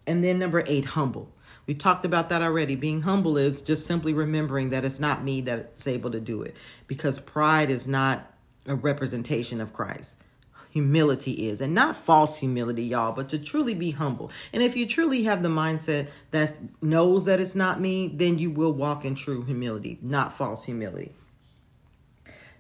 And 0.07 0.23
then 0.23 0.39
number 0.39 0.65
eight, 0.67 0.85
humble. 0.85 1.33
We 1.67 1.75
talked 1.75 2.05
about 2.05 2.29
that 2.29 2.43
already. 2.43 2.77
Being 2.77 3.03
humble 3.03 3.37
is 3.37 3.61
just 3.61 3.87
simply 3.87 4.15
remembering 4.15 4.71
that 4.71 4.85
it's 4.85 5.01
not 5.01 5.25
me 5.25 5.41
that's 5.41 5.87
able 5.87 6.11
to 6.13 6.21
do 6.21 6.43
it 6.43 6.57
because 6.87 7.19
pride 7.19 7.71
is 7.71 7.89
not 7.89 8.33
a 8.67 8.77
representation 8.77 9.61
of 9.61 9.73
Christ. 9.73 10.23
Humility 10.71 11.49
is, 11.49 11.61
and 11.61 11.75
not 11.75 11.97
false 11.97 12.39
humility, 12.39 12.85
y'all, 12.85 13.13
but 13.13 13.31
to 13.31 13.39
truly 13.39 13.75
be 13.75 13.93
humble. 13.93 14.31
And 14.53 14.63
if 14.63 14.77
you 14.77 14.87
truly 14.87 15.25
have 15.25 15.43
the 15.43 15.49
mindset 15.49 16.09
that 16.33 16.59
knows 16.83 17.25
that 17.25 17.41
it's 17.41 17.55
not 17.57 17.81
me, 17.81 18.09
then 18.15 18.39
you 18.39 18.51
will 18.51 18.73
walk 18.73 19.05
in 19.05 19.15
true 19.15 19.43
humility, 19.43 19.99
not 20.03 20.35
false 20.35 20.65
humility. 20.65 21.15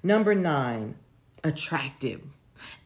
Number 0.02 0.34
nine, 0.34 0.96
attractive. 1.42 2.22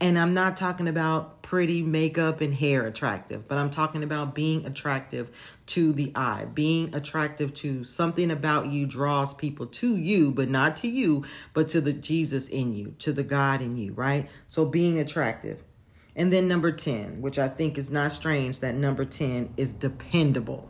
And 0.00 0.18
I'm 0.18 0.34
not 0.34 0.56
talking 0.56 0.88
about 0.88 1.42
pretty 1.42 1.82
makeup 1.82 2.40
and 2.40 2.54
hair 2.54 2.86
attractive, 2.86 3.46
but 3.46 3.58
I'm 3.58 3.70
talking 3.70 4.02
about 4.02 4.34
being 4.34 4.66
attractive 4.66 5.30
to 5.66 5.92
the 5.92 6.12
eye, 6.14 6.46
being 6.52 6.94
attractive 6.94 7.54
to 7.54 7.84
something 7.84 8.30
about 8.30 8.66
you 8.66 8.86
draws 8.86 9.34
people 9.34 9.66
to 9.66 9.96
you, 9.96 10.32
but 10.32 10.48
not 10.48 10.76
to 10.78 10.88
you, 10.88 11.24
but 11.54 11.68
to 11.70 11.80
the 11.80 11.92
Jesus 11.92 12.48
in 12.48 12.74
you, 12.74 12.94
to 12.98 13.12
the 13.12 13.22
God 13.22 13.60
in 13.62 13.76
you, 13.76 13.92
right? 13.92 14.28
So 14.46 14.64
being 14.64 14.98
attractive. 14.98 15.62
And 16.16 16.32
then 16.32 16.48
number 16.48 16.72
10, 16.72 17.20
which 17.20 17.38
I 17.38 17.48
think 17.48 17.78
is 17.78 17.90
not 17.90 18.12
strange 18.12 18.60
that 18.60 18.74
number 18.74 19.04
10 19.04 19.54
is 19.56 19.72
dependable. 19.72 20.68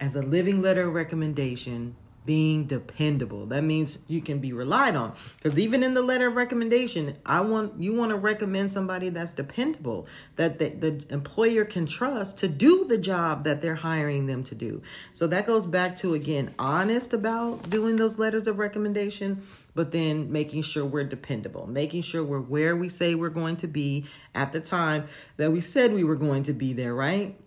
As 0.00 0.14
a 0.14 0.22
living 0.22 0.62
letter 0.62 0.88
recommendation, 0.88 1.96
being 2.24 2.64
dependable. 2.64 3.46
That 3.46 3.62
means 3.64 3.98
you 4.08 4.20
can 4.20 4.38
be 4.38 4.52
relied 4.52 4.96
on. 4.96 5.14
Because 5.36 5.58
even 5.58 5.82
in 5.82 5.94
the 5.94 6.02
letter 6.02 6.26
of 6.26 6.36
recommendation, 6.36 7.16
I 7.26 7.40
want 7.42 7.80
you 7.80 7.94
want 7.94 8.10
to 8.10 8.16
recommend 8.16 8.72
somebody 8.72 9.10
that's 9.10 9.34
dependable, 9.34 10.06
that 10.36 10.58
the, 10.58 10.68
the 10.70 11.04
employer 11.12 11.64
can 11.64 11.86
trust 11.86 12.38
to 12.38 12.48
do 12.48 12.84
the 12.86 12.98
job 12.98 13.44
that 13.44 13.60
they're 13.60 13.74
hiring 13.74 14.26
them 14.26 14.42
to 14.44 14.54
do. 14.54 14.82
So 15.12 15.26
that 15.26 15.46
goes 15.46 15.66
back 15.66 15.96
to 15.98 16.14
again, 16.14 16.54
honest 16.58 17.12
about 17.12 17.68
doing 17.68 17.96
those 17.96 18.18
letters 18.18 18.46
of 18.46 18.58
recommendation, 18.58 19.42
but 19.74 19.92
then 19.92 20.32
making 20.32 20.62
sure 20.62 20.84
we're 20.84 21.04
dependable, 21.04 21.66
making 21.66 22.02
sure 22.02 22.22
we're 22.24 22.40
where 22.40 22.74
we 22.74 22.88
say 22.88 23.14
we're 23.14 23.28
going 23.28 23.56
to 23.56 23.66
be 23.66 24.06
at 24.34 24.52
the 24.52 24.60
time 24.60 25.08
that 25.36 25.50
we 25.50 25.60
said 25.60 25.92
we 25.92 26.04
were 26.04 26.16
going 26.16 26.42
to 26.44 26.52
be 26.52 26.72
there, 26.72 26.94
right? 26.94 27.38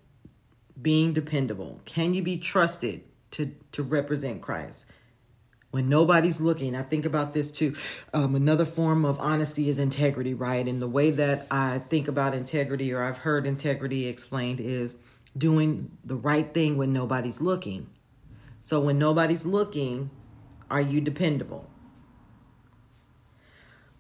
Being 0.80 1.14
dependable. 1.14 1.82
Can 1.86 2.14
you 2.14 2.22
be 2.22 2.38
trusted? 2.38 3.04
To 3.38 3.52
to 3.72 3.84
represent 3.84 4.42
Christ. 4.42 4.92
When 5.70 5.90
nobody's 5.90 6.42
looking, 6.42 6.76
I 6.76 6.82
think 6.82 7.06
about 7.06 7.34
this 7.34 7.52
too. 7.52 7.76
Um, 8.14 8.36
another 8.36 8.66
form 8.66 9.06
of 9.06 9.20
honesty 9.20 9.70
is 9.70 9.78
integrity, 9.78 10.34
right? 10.34 10.66
And 10.68 10.82
the 10.82 10.88
way 10.88 11.12
that 11.12 11.46
I 11.52 11.80
think 11.80 12.08
about 12.08 12.34
integrity, 12.34 12.92
or 12.92 13.04
I've 13.04 13.20
heard 13.20 13.46
integrity 13.46 14.08
explained, 14.08 14.60
is 14.60 14.96
doing 15.38 15.92
the 16.04 16.16
right 16.16 16.52
thing 16.52 16.78
when 16.78 16.94
nobody's 16.94 17.42
looking. 17.42 17.90
So 18.60 18.80
when 18.80 18.98
nobody's 18.98 19.46
looking, 19.46 20.10
are 20.70 20.82
you 20.82 21.00
dependable? 21.00 21.70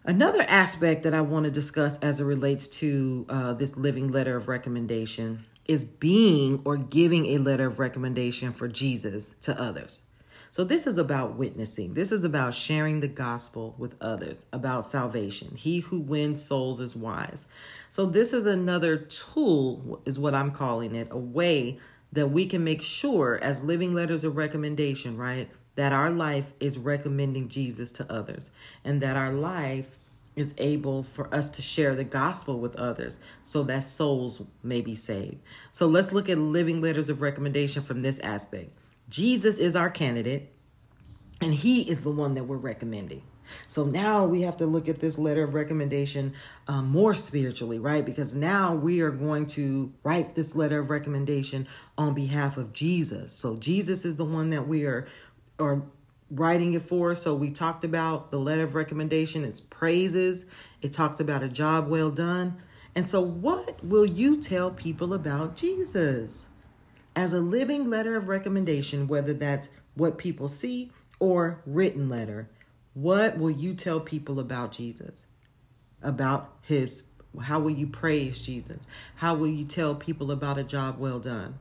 Another 0.03 0.45
aspect 0.47 1.03
that 1.03 1.13
I 1.13 1.21
want 1.21 1.43
to 1.45 1.51
discuss 1.51 1.99
as 1.99 2.21
it 2.21 2.23
relates 2.23 2.67
to 2.79 3.25
uh, 3.29 3.53
this 3.53 3.75
living 3.75 4.09
letter 4.09 4.35
of 4.37 4.47
recommendation 4.47 5.45
is 5.67 5.85
being 5.85 6.61
or 6.65 6.77
giving 6.77 7.25
a 7.27 7.37
letter 7.37 7.67
of 7.67 7.79
recommendation 7.79 8.53
for 8.53 8.67
Jesus 8.67 9.35
to 9.41 9.59
others. 9.61 10.03
So, 10.51 10.63
this 10.63 10.87
is 10.87 10.97
about 10.97 11.35
witnessing. 11.35 11.93
This 11.93 12.11
is 12.11 12.23
about 12.23 12.53
sharing 12.53 12.99
the 12.99 13.07
gospel 13.07 13.75
with 13.77 13.95
others, 14.01 14.45
about 14.51 14.85
salvation. 14.85 15.55
He 15.55 15.81
who 15.81 15.99
wins 15.99 16.41
souls 16.41 16.79
is 16.79 16.95
wise. 16.95 17.45
So, 17.89 18.05
this 18.05 18.33
is 18.33 18.45
another 18.45 18.97
tool, 18.97 20.01
is 20.05 20.17
what 20.17 20.33
I'm 20.33 20.51
calling 20.51 20.95
it, 20.95 21.09
a 21.11 21.17
way 21.17 21.79
that 22.11 22.31
we 22.31 22.45
can 22.45 22.63
make 22.63 22.81
sure, 22.81 23.37
as 23.41 23.63
living 23.63 23.93
letters 23.93 24.23
of 24.23 24.37
recommendation, 24.37 25.17
right, 25.17 25.49
that 25.75 25.93
our 25.93 26.09
life 26.09 26.53
is 26.59 26.77
recommending 26.77 27.47
Jesus 27.47 27.91
to 27.93 28.11
others 28.11 28.49
and 28.83 28.99
that 29.01 29.15
our 29.15 29.31
life 29.31 29.97
is 30.37 30.53
able 30.57 31.03
for 31.03 31.33
us 31.33 31.49
to 31.49 31.61
share 31.61 31.95
the 31.95 32.03
gospel 32.03 32.59
with 32.59 32.75
others 32.75 33.19
so 33.43 33.63
that 33.63 33.83
souls 33.83 34.41
may 34.63 34.81
be 34.81 34.95
saved. 34.95 35.37
So 35.71 35.87
let's 35.87 36.13
look 36.13 36.29
at 36.29 36.37
living 36.37 36.79
letters 36.79 37.09
of 37.09 37.21
recommendation 37.21 37.81
from 37.81 38.03
this 38.03 38.19
aspect. 38.19 38.71
Jesus 39.09 39.57
is 39.57 39.75
our 39.75 39.89
candidate, 39.89 40.53
and 41.41 41.53
he 41.53 41.81
is 41.89 42.03
the 42.03 42.11
one 42.11 42.35
that 42.35 42.43
we're 42.43 42.57
recommending. 42.57 43.23
So 43.67 43.85
now 43.85 44.25
we 44.25 44.41
have 44.41 44.57
to 44.57 44.65
look 44.65 44.89
at 44.89 44.99
this 44.99 45.17
letter 45.17 45.43
of 45.43 45.53
recommendation 45.53 46.33
um, 46.67 46.87
more 46.87 47.13
spiritually, 47.13 47.79
right? 47.79 48.05
Because 48.05 48.35
now 48.35 48.75
we 48.75 49.01
are 49.01 49.11
going 49.11 49.47
to 49.47 49.93
write 50.03 50.35
this 50.35 50.55
letter 50.55 50.79
of 50.79 50.89
recommendation 50.89 51.67
on 51.97 52.13
behalf 52.13 52.57
of 52.57 52.73
Jesus. 52.73 53.33
So 53.33 53.55
Jesus 53.55 54.05
is 54.05 54.17
the 54.17 54.25
one 54.25 54.49
that 54.49 54.67
we 54.67 54.85
are 54.85 55.07
are 55.59 55.81
writing 56.29 56.73
it 56.73 56.81
for. 56.81 57.15
So 57.15 57.35
we 57.35 57.49
talked 57.49 57.83
about 57.83 58.31
the 58.31 58.39
letter 58.39 58.63
of 58.63 58.75
recommendation. 58.75 59.43
It's 59.43 59.59
praises. 59.59 60.45
It 60.81 60.93
talks 60.93 61.19
about 61.19 61.43
a 61.43 61.49
job 61.49 61.87
well 61.87 62.09
done. 62.11 62.57
And 62.95 63.05
so, 63.05 63.21
what 63.21 63.83
will 63.85 64.07
you 64.07 64.41
tell 64.41 64.71
people 64.71 65.13
about 65.13 65.55
Jesus? 65.55 66.47
As 67.15 67.31
a 67.31 67.39
living 67.39 67.89
letter 67.89 68.15
of 68.15 68.27
recommendation, 68.27 69.07
whether 69.07 69.33
that's 69.33 69.69
what 69.93 70.17
people 70.17 70.47
see 70.47 70.91
or 71.19 71.61
written 71.65 72.09
letter, 72.09 72.49
what 72.95 73.37
will 73.37 73.51
you 73.51 73.75
tell 73.75 73.99
people 73.99 74.39
about 74.39 74.71
Jesus? 74.71 75.27
About 76.01 76.55
his, 76.63 77.03
how 77.43 77.59
will 77.59 77.71
you 77.71 77.85
praise 77.85 78.39
Jesus? 78.39 78.87
How 79.17 79.35
will 79.35 79.47
you 79.47 79.65
tell 79.65 79.93
people 79.93 80.31
about 80.31 80.57
a 80.57 80.63
job 80.63 80.97
well 80.97 81.19
done? 81.19 81.59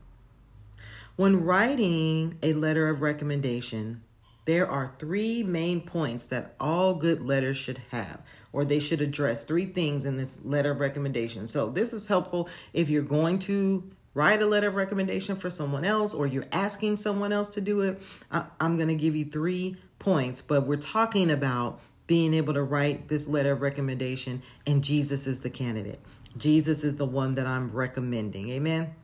When 1.17 1.45
writing 1.45 2.39
a 2.43 2.55
letter 2.55 2.89
of 2.89 3.03
recommendation, 3.03 4.03
there 4.47 4.69
are 4.69 4.95
three 4.99 5.43
main 5.43 5.81
points 5.83 6.29
that 6.29 6.55
all 6.59 6.95
good 6.95 7.21
letters 7.21 7.57
should 7.57 7.83
have, 7.91 8.23
or 8.53 8.65
they 8.65 8.79
should 8.79 9.03
address 9.03 9.45
three 9.45 9.67
things 9.67 10.05
in 10.05 10.17
this 10.17 10.45
letter 10.45 10.71
of 10.71 10.81
recommendation. 10.81 11.47
So, 11.47 11.69
this 11.69 11.93
is 11.93 12.09
helpful 12.09 12.49
if 12.73 12.89
you're 12.89 13.03
going 13.03 13.41
to 13.41 13.91
write 14.15 14.41
a 14.41 14.47
letter 14.47 14.69
of 14.69 14.77
recommendation 14.77 15.37
for 15.37 15.51
someone 15.51 15.85
else 15.85 16.15
or 16.15 16.27
you're 16.27 16.47
asking 16.51 16.97
someone 16.97 17.33
else 17.33 17.51
to 17.51 17.61
do 17.61 17.83
it. 17.83 18.01
I, 18.33 18.47
am 18.61 18.77
going 18.77 18.89
to 18.89 18.95
give 18.95 19.15
you 19.15 19.27
three 19.27 19.77
points, 19.99 20.41
but 20.41 20.67
we're 20.67 20.77
talking 20.77 21.31
about 21.31 21.81
being 22.07 22.33
able 22.33 22.55
to 22.55 22.63
write 22.63 23.09
this 23.09 23.29
letter 23.29 23.53
of 23.53 23.61
recommendation, 23.61 24.43
and 24.67 24.83
Jesus 24.83 25.27
is 25.27 25.41
the 25.41 25.51
candidate. 25.51 26.01
Jesus 26.37 26.85
is 26.85 26.97
the 26.97 27.07
one 27.07 27.35
that 27.35 27.47
I'm 27.47 27.71
recommending. 27.73 28.49
Amen. 28.51 28.95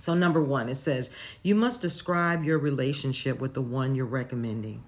So, 0.00 0.14
number 0.14 0.42
one, 0.42 0.68
it 0.68 0.76
says, 0.76 1.10
you 1.42 1.54
must 1.54 1.82
describe 1.82 2.42
your 2.42 2.58
relationship 2.58 3.38
with 3.38 3.54
the 3.54 3.60
one 3.60 3.94
you're 3.94 4.06
recommending. 4.06 4.82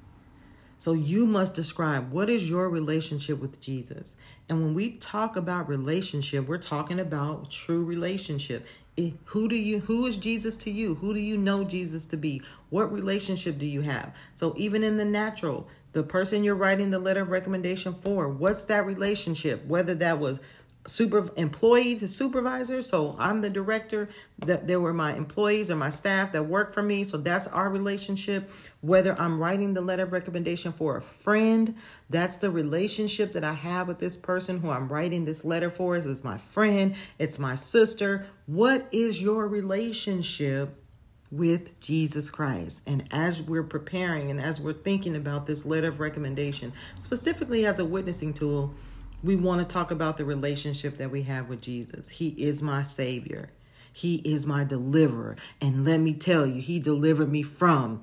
So, 0.79 0.95
you 0.95 1.27
must 1.27 1.55
describe 1.55 2.11
what 2.11 2.31
is 2.31 2.49
your 2.49 2.69
relationship 2.69 3.39
with 3.39 3.61
Jesus. 3.61 4.17
And 4.49 4.63
when 4.63 4.75
we 4.75 4.93
talk 4.93 5.37
about 5.37 5.69
relationship, 5.69 6.49
we're 6.49 6.59
talking 6.59 6.99
about 6.99 7.51
true 7.51 7.85
relationship. 7.85 8.67
Who 9.27 9.49
do 9.49 9.57
you 9.57 9.81
who 9.81 10.05
is 10.05 10.19
jesus 10.19 10.55
to 10.57 10.71
you? 10.71 10.97
Who 10.97 11.15
do 11.15 11.21
you 11.21 11.39
know 11.39 11.65
jesus 11.65 12.05
to 12.07 12.17
be? 12.19 12.43
What 12.69 12.93
relationship 12.93 13.57
do 13.57 13.65
you 13.65 13.81
have? 13.81 14.15
So 14.35 14.53
even 14.59 14.83
in 14.83 14.99
the 14.99 15.05
natural 15.07 15.67
the 15.93 16.03
person 16.03 16.43
you're 16.43 16.55
writing 16.55 16.91
the 16.91 16.99
letter 16.99 17.21
of 17.23 17.31
recommendation 17.31 17.95
for 17.95 18.29
what's 18.29 18.65
that 18.67 18.87
relationship? 18.87 19.65
Whether 19.67 19.95
that 19.97 20.19
was 20.19 20.41
super 20.87 21.31
employee 21.37 21.95
to 21.97 22.09
supervisor. 22.09 22.83
So 22.83 23.17
i'm 23.19 23.41
the 23.41 23.51
director. 23.51 24.09
That 24.39 24.67
there 24.67 24.81
were 24.81 24.93
my 24.93 25.15
employees 25.15 25.71
or 25.71 25.77
my 25.77 25.91
staff 25.91 26.33
that 26.33 26.45
work 26.45 26.73
for 26.73 26.83
me. 26.83 27.05
So 27.05 27.17
that's 27.17 27.47
our 27.47 27.69
relationship. 27.69 28.51
Whether 28.81 29.19
i'm 29.21 29.39
writing 29.39 29.75
the 29.75 29.81
letter 29.81 30.03
of 30.03 30.13
recommendation 30.13 30.73
for 30.73 30.97
a 30.97 31.03
friend 31.03 31.77
that's 32.11 32.37
the 32.39 32.51
relationship 32.51 33.33
that 33.33 33.45
i 33.45 33.53
have 33.53 33.89
with 33.89 33.99
this 33.99 34.17
person 34.17 34.61
who 34.61 34.71
i'm 34.71 34.89
writing 34.89 35.25
this 35.25 35.45
letter 35.45 35.71
for. 35.71 35.97
Is, 35.97 36.07
is 36.07 36.25
my 36.25 36.39
friend. 36.39 36.95
It's 37.19 37.39
my 37.39 37.55
sister. 37.55 38.27
What 38.47 38.89
is 38.91 39.23
your 39.23 39.47
relationship 39.47 40.79
with 41.33 41.81
Jesus 41.81 42.31
Christ. 42.31 42.87
And 42.87 43.09
as 43.11 43.43
we're 43.43 43.63
preparing 43.63 44.31
and 44.31 44.39
as 44.39 44.61
we're 44.61 44.75
thinking 44.75 45.17
about 45.17 45.47
this 45.47 45.65
letter 45.65 45.89
of 45.89 45.99
recommendation, 45.99 46.75
specifically 47.01 47.65
as 47.65 47.79
a 47.79 47.87
witnessing 47.87 48.35
tool, 48.35 48.75
we 49.23 49.37
want 49.37 49.61
to 49.61 49.67
talk 49.67 49.91
about 49.91 50.17
the 50.17 50.25
relationship 50.25 50.97
that 50.97 51.11
we 51.11 51.23
have 51.23 51.49
with 51.49 51.61
Jesus. 51.61 52.09
He 52.09 52.29
is 52.31 52.63
my 52.63 52.83
Savior, 52.83 53.51
He 53.93 54.17
is 54.17 54.47
my 54.47 54.65
deliverer. 54.65 55.37
And 55.61 55.85
let 55.85 56.01
me 56.01 56.15
tell 56.15 56.47
you, 56.47 56.61
He 56.61 56.79
delivered 56.79 57.31
me 57.31 57.43
from 57.43 58.03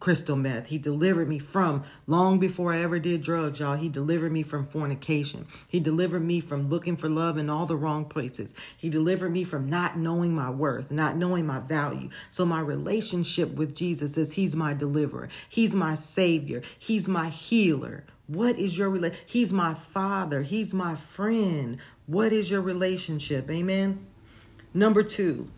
crystal 0.00 0.36
meth. 0.36 0.68
He 0.68 0.78
delivered 0.78 1.28
me 1.28 1.38
from 1.38 1.82
long 2.06 2.38
before 2.38 2.72
I 2.72 2.80
ever 2.80 2.98
did 2.98 3.22
drugs, 3.22 3.60
y'all. 3.60 3.76
He 3.76 3.88
delivered 3.88 4.30
me 4.30 4.42
from 4.42 4.64
fornication. 4.64 5.46
He 5.66 5.80
delivered 5.80 6.24
me 6.24 6.40
from 6.40 6.68
looking 6.68 6.96
for 6.96 7.08
love 7.08 7.36
in 7.36 7.50
all 7.50 7.66
the 7.66 7.76
wrong 7.76 8.04
places. 8.04 8.54
He 8.76 8.88
delivered 8.88 9.32
me 9.32 9.44
from 9.44 9.68
not 9.68 9.98
knowing 9.98 10.34
my 10.34 10.50
worth, 10.50 10.92
not 10.92 11.16
knowing 11.16 11.46
my 11.46 11.58
value. 11.58 12.10
So 12.30 12.44
my 12.44 12.60
relationship 12.60 13.54
with 13.56 13.74
Jesus 13.74 14.16
is 14.16 14.34
he's 14.34 14.54
my 14.54 14.72
deliverer. 14.72 15.28
He's 15.48 15.74
my 15.74 15.94
savior. 15.96 16.62
He's 16.78 17.08
my 17.08 17.28
healer. 17.28 18.04
What 18.28 18.58
is 18.58 18.76
your 18.76 18.90
relation? 18.90 19.18
He's 19.26 19.52
my 19.52 19.74
father. 19.74 20.42
He's 20.42 20.74
my 20.74 20.94
friend. 20.94 21.78
What 22.06 22.32
is 22.32 22.50
your 22.50 22.60
relationship? 22.60 23.50
Amen. 23.50 24.06
Number 24.74 25.02
two, 25.02 25.50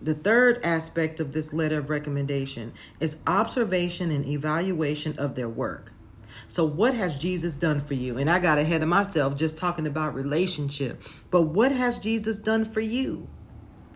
the 0.00 0.14
third 0.14 0.60
aspect 0.62 1.20
of 1.20 1.32
this 1.32 1.52
letter 1.52 1.78
of 1.78 1.90
recommendation 1.90 2.72
is 3.00 3.16
observation 3.26 4.10
and 4.10 4.26
evaluation 4.26 5.18
of 5.18 5.34
their 5.34 5.48
work. 5.48 5.92
So, 6.46 6.64
what 6.64 6.94
has 6.94 7.18
Jesus 7.18 7.54
done 7.54 7.80
for 7.80 7.94
you? 7.94 8.18
And 8.18 8.30
I 8.30 8.38
got 8.38 8.58
ahead 8.58 8.82
of 8.82 8.88
myself 8.88 9.34
just 9.34 9.56
talking 9.56 9.86
about 9.86 10.14
relationship, 10.14 11.02
but 11.30 11.42
what 11.42 11.72
has 11.72 11.98
Jesus 11.98 12.36
done 12.36 12.64
for 12.64 12.80
you? 12.80 13.28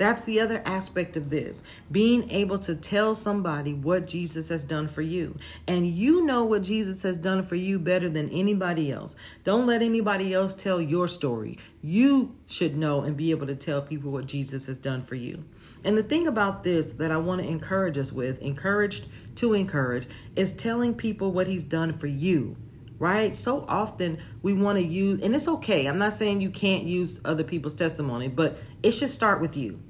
That's 0.02 0.24
the 0.24 0.40
other 0.40 0.62
aspect 0.64 1.16
of 1.16 1.30
this 1.30 1.62
being 1.92 2.28
able 2.28 2.58
to 2.58 2.74
tell 2.74 3.14
somebody 3.14 3.72
what 3.72 4.08
Jesus 4.08 4.48
has 4.48 4.64
done 4.64 4.88
for 4.88 5.00
you. 5.00 5.38
And 5.68 5.86
you 5.86 6.26
know 6.26 6.42
what 6.42 6.64
Jesus 6.64 7.02
has 7.04 7.16
done 7.16 7.44
for 7.44 7.54
you 7.54 7.78
better 7.78 8.08
than 8.08 8.28
anybody 8.30 8.90
else. 8.90 9.14
Don't 9.44 9.64
let 9.64 9.80
anybody 9.80 10.34
else 10.34 10.56
tell 10.56 10.80
your 10.80 11.06
story. 11.06 11.56
You 11.80 12.34
should 12.48 12.76
know 12.76 13.02
and 13.02 13.16
be 13.16 13.30
able 13.30 13.46
to 13.46 13.54
tell 13.54 13.80
people 13.80 14.10
what 14.10 14.26
Jesus 14.26 14.66
has 14.66 14.76
done 14.76 15.02
for 15.02 15.14
you. 15.14 15.44
And 15.84 15.96
the 15.96 16.02
thing 16.02 16.26
about 16.26 16.64
this 16.64 16.90
that 16.94 17.12
I 17.12 17.18
want 17.18 17.40
to 17.40 17.46
encourage 17.46 17.96
us 17.96 18.12
with, 18.12 18.42
encouraged 18.42 19.06
to 19.36 19.54
encourage, 19.54 20.08
is 20.34 20.52
telling 20.52 20.94
people 20.94 21.30
what 21.30 21.46
he's 21.46 21.62
done 21.62 21.92
for 21.92 22.08
you 22.08 22.56
right? 22.98 23.34
So 23.34 23.64
often 23.66 24.18
we 24.42 24.52
want 24.52 24.78
to 24.78 24.84
use, 24.84 25.20
and 25.22 25.34
it's 25.34 25.48
okay. 25.48 25.86
I'm 25.86 25.98
not 25.98 26.12
saying 26.12 26.40
you 26.40 26.50
can't 26.50 26.84
use 26.84 27.20
other 27.24 27.42
people's 27.42 27.74
testimony, 27.74 28.28
but 28.28 28.58
it 28.84 28.92
should 28.92 29.10
start 29.10 29.40
with 29.40 29.56
you. 29.56 29.80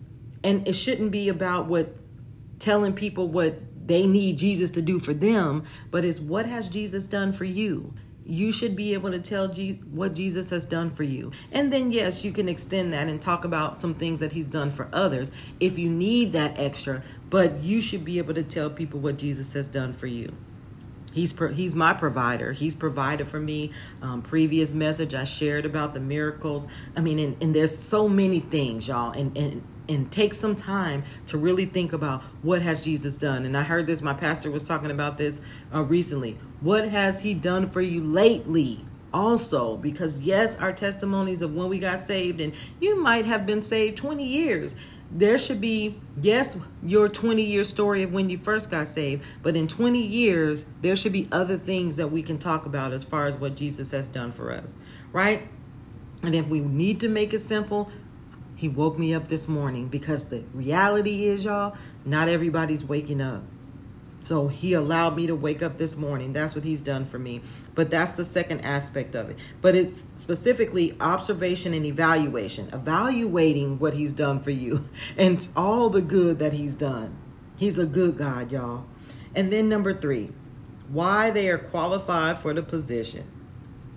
And 0.44 0.66
it 0.66 0.74
shouldn't 0.74 1.11
be 1.11 1.28
about 1.28 1.66
what 1.66 1.94
telling 2.59 2.92
people 2.92 3.28
what 3.28 3.59
they 3.87 4.07
need 4.07 4.38
Jesus 4.38 4.70
to 4.70 4.83
do 4.83 4.98
for 4.98 5.12
them, 5.12 5.64
but 5.90 6.05
it's 6.05 6.20
what 6.20 6.46
has 6.46 6.68
Jesus 6.68 7.09
done 7.09 7.33
for 7.33 7.44
you? 7.44 7.94
You 8.24 8.52
should 8.52 8.76
be 8.76 8.94
able 8.94 9.11
to 9.11 9.18
tell 9.18 9.48
what 9.48 10.14
Jesus 10.14 10.50
has 10.50 10.64
done 10.64 10.90
for 10.90 11.02
you. 11.02 11.33
And 11.50 11.72
then, 11.72 11.90
yes, 11.90 12.24
you 12.24 12.31
can 12.31 12.48
extend 12.48 12.92
that 12.92 13.09
and 13.09 13.20
talk 13.20 13.44
about 13.44 13.81
some 13.81 13.94
things 13.94 14.20
that 14.20 14.33
he's 14.33 14.46
done 14.46 14.70
for 14.70 14.88
others 14.92 15.33
if 15.59 15.76
you 15.76 15.90
need 15.90 16.33
that 16.33 16.57
extra, 16.57 17.02
but 17.31 17.61
you 17.61 17.81
should 17.81 18.05
be 18.05 18.18
able 18.18 18.35
to 18.35 18.44
tell 18.44 18.70
people 18.70 19.00
what 19.00 19.18
Jesus 19.18 19.55
has 19.55 19.66
done 19.66 19.92
for 19.92 20.07
you. 20.07 20.33
He's 21.12 21.33
pro- 21.33 21.52
he's 21.52 21.74
my 21.74 21.92
provider. 21.92 22.52
He's 22.52 22.74
provided 22.74 23.28
for 23.28 23.40
me. 23.40 23.72
Um, 24.00 24.22
previous 24.22 24.72
message 24.72 25.14
I 25.14 25.24
shared 25.24 25.66
about 25.66 25.92
the 25.92 26.00
miracles. 26.00 26.66
I 26.96 27.00
mean, 27.00 27.18
and, 27.18 27.42
and 27.42 27.55
there's 27.55 27.76
so 27.76 28.09
many 28.09 28.40
things, 28.40 28.88
y'all. 28.88 29.11
And 29.11 29.37
and 29.37 29.62
and 29.88 30.11
take 30.11 30.35
some 30.35 30.55
time 30.55 31.05
to 31.27 31.38
really 31.38 31.66
think 31.66 31.92
about 31.92 32.23
what 32.42 32.62
has 32.62 32.81
Jesus 32.81 33.16
done. 33.16 33.45
And 33.45 33.57
I 33.57 33.62
heard 33.62 33.87
this, 33.87 34.03
my 34.03 34.14
pastor 34.14 34.51
was 34.51 34.64
talking 34.64 34.90
about 34.90 35.18
this 35.18 35.42
uh, 35.75 35.83
recently. 35.83 36.38
What 36.61 36.88
has 36.88 37.23
he 37.23 37.35
done 37.35 37.68
for 37.68 37.81
you 37.81 38.03
lately? 38.03 38.85
Also, 39.12 39.77
because 39.77 40.21
yes, 40.21 40.59
our 40.59 40.73
testimonies 40.73 41.42
of 41.42 41.55
when 41.55 41.68
we 41.68 41.79
got 41.79 42.01
saved, 42.01 42.40
and 42.40 42.55
you 42.81 42.99
might 43.01 43.27
have 43.27 43.45
been 43.45 43.62
saved 43.62 43.99
20 43.99 44.25
years. 44.25 44.75
There 45.14 45.37
should 45.37 45.61
be, 45.61 46.01
yes, 46.23 46.57
your 46.83 47.11
20 47.11 47.42
year 47.42 47.64
story 47.64 48.03
of 48.03 48.14
when 48.14 48.31
you 48.31 48.38
first 48.38 48.71
got 48.71 48.88
saved, 48.88 49.23
but 49.42 49.55
in 49.55 49.68
20 49.68 50.01
years, 50.01 50.64
there 50.81 50.97
should 50.97 51.12
be 51.12 51.29
other 51.31 51.59
things 51.59 51.99
that 51.99 52.09
we 52.09 52.23
can 52.23 52.38
talk 52.38 52.64
about 52.64 52.92
as 52.92 53.05
far 53.05 53.27
as 53.27 53.37
what 53.37 53.55
Jesus 53.55 53.90
has 53.90 54.09
done 54.09 54.33
for 54.33 54.51
us, 54.51 54.79
right? 55.12 55.49
And 56.23 56.35
if 56.35 56.49
we 56.49 56.61
need 56.61 57.01
to 57.01 57.09
make 57.09 57.35
it 57.35 57.40
simple, 57.40 57.90
he 58.62 58.68
woke 58.68 58.96
me 58.96 59.12
up 59.12 59.27
this 59.27 59.48
morning 59.48 59.88
because 59.88 60.29
the 60.29 60.44
reality 60.55 61.25
is, 61.25 61.44
y'all, 61.44 61.77
not 62.05 62.29
everybody's 62.29 62.85
waking 62.85 63.20
up. 63.20 63.42
So 64.20 64.46
he 64.46 64.72
allowed 64.72 65.16
me 65.16 65.27
to 65.27 65.35
wake 65.35 65.64
up 65.64 65.79
this 65.79 65.96
morning. 65.96 66.33
That's 66.33 66.55
what 66.55 66.62
he's 66.62 66.81
done 66.81 67.05
for 67.05 67.18
me. 67.18 67.40
But 67.75 67.90
that's 67.90 68.12
the 68.12 68.25
second 68.25 68.61
aspect 68.61 69.16
of 69.16 69.31
it. 69.31 69.37
But 69.61 69.75
it's 69.75 70.07
specifically 70.14 70.96
observation 71.01 71.75
and 71.75 71.85
evaluation, 71.85 72.68
evaluating 72.72 73.81
what 73.81 73.94
he's 73.94 74.12
done 74.12 74.38
for 74.38 74.53
you 74.53 74.88
and 75.18 75.48
all 75.57 75.90
the 75.90 76.01
good 76.01 76.38
that 76.38 76.53
he's 76.53 76.77
done. 76.77 77.16
He's 77.57 77.79
a 77.79 77.87
good 77.87 78.16
God, 78.16 78.53
y'all. 78.53 78.85
And 79.35 79.53
then 79.53 79.68
number 79.68 79.92
three, 79.92 80.31
why 80.88 81.31
they 81.31 81.48
are 81.48 81.59
qualified 81.59 82.38
for 82.38 82.55
the 82.55 82.62
position. 82.62 83.27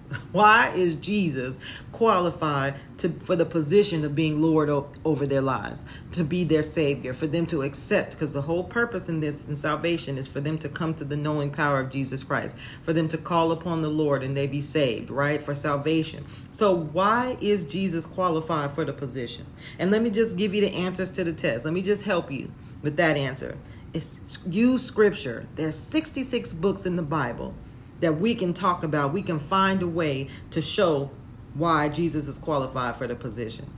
Why 0.32 0.70
is 0.76 0.96
Jesus 0.96 1.58
qualified 1.91 2.76
to 2.98 3.10
for 3.10 3.36
the 3.36 3.46
position 3.46 4.04
of 4.06 4.15
being 4.15 4.41
Lord 4.41 4.70
o- 4.70 4.89
over 5.04 5.26
their 5.26 5.41
lives, 5.41 5.86
to 6.12 6.24
be 6.24 6.44
their 6.44 6.63
Savior, 6.63 7.13
for 7.13 7.28
them 7.28 7.46
to 7.48 7.63
accept? 7.63 8.12
Because 8.12 8.34
the 8.34 8.41
whole 8.41 8.63
purpose 8.63 9.10
in 9.10 9.20
this 9.20 9.48
in 9.48 9.56
salvation 9.56 10.18
is 10.18 10.28
for 10.28 10.41
them 10.41 10.58
to 10.60 10.70
come 10.70 10.94
to 10.96 11.04
the 11.04 11.15
knowing 11.15 11.52
power 11.52 11.80
of 11.80 11.89
Jesus 11.89 12.24
Christ, 12.24 12.56
for 12.82 12.94
them 12.94 13.08
to 13.10 13.18
call 13.18 13.52
upon 13.52 13.82
the 13.82 13.89
Lord 13.89 14.24
and 14.24 14.36
they 14.36 14.48
be 14.48 14.62
saved, 14.62 15.10
right? 15.10 15.41
For 15.41 15.56
salvation. 15.56 16.26
So 16.52 16.76
why 16.76 17.38
is 17.41 17.65
Jesus 17.65 18.06
qualified 18.06 18.74
for 18.74 18.86
the 18.86 18.94
position? 18.94 19.46
And 19.80 19.91
let 19.91 20.02
me 20.02 20.10
just 20.10 20.38
give 20.38 20.54
you 20.54 20.62
the 20.62 20.74
answers 20.74 21.12
to 21.12 21.24
the 21.24 21.34
test. 21.34 21.65
Let 21.65 21.74
me 21.74 21.82
just 21.82 22.04
help 22.04 22.32
you 22.32 22.52
with 22.82 22.98
that 22.98 23.18
answer. 23.18 23.58
It's 23.94 24.46
use 24.46 24.86
scripture. 24.86 25.48
There's 25.56 25.76
66 25.76 26.52
books 26.54 26.86
in 26.86 26.98
the 26.98 27.02
Bible 27.02 27.54
that 27.99 28.19
we 28.19 28.36
can 28.36 28.53
talk 28.53 28.84
about. 28.84 29.13
We 29.13 29.21
can 29.21 29.39
find 29.39 29.81
a 29.81 29.88
way 29.88 30.29
to 30.51 30.62
show 30.62 31.12
why 31.53 31.89
Jesus 31.89 32.27
is 32.27 32.38
qualified 32.38 32.95
for 32.95 33.08
the 33.08 33.15
position. 33.15 33.71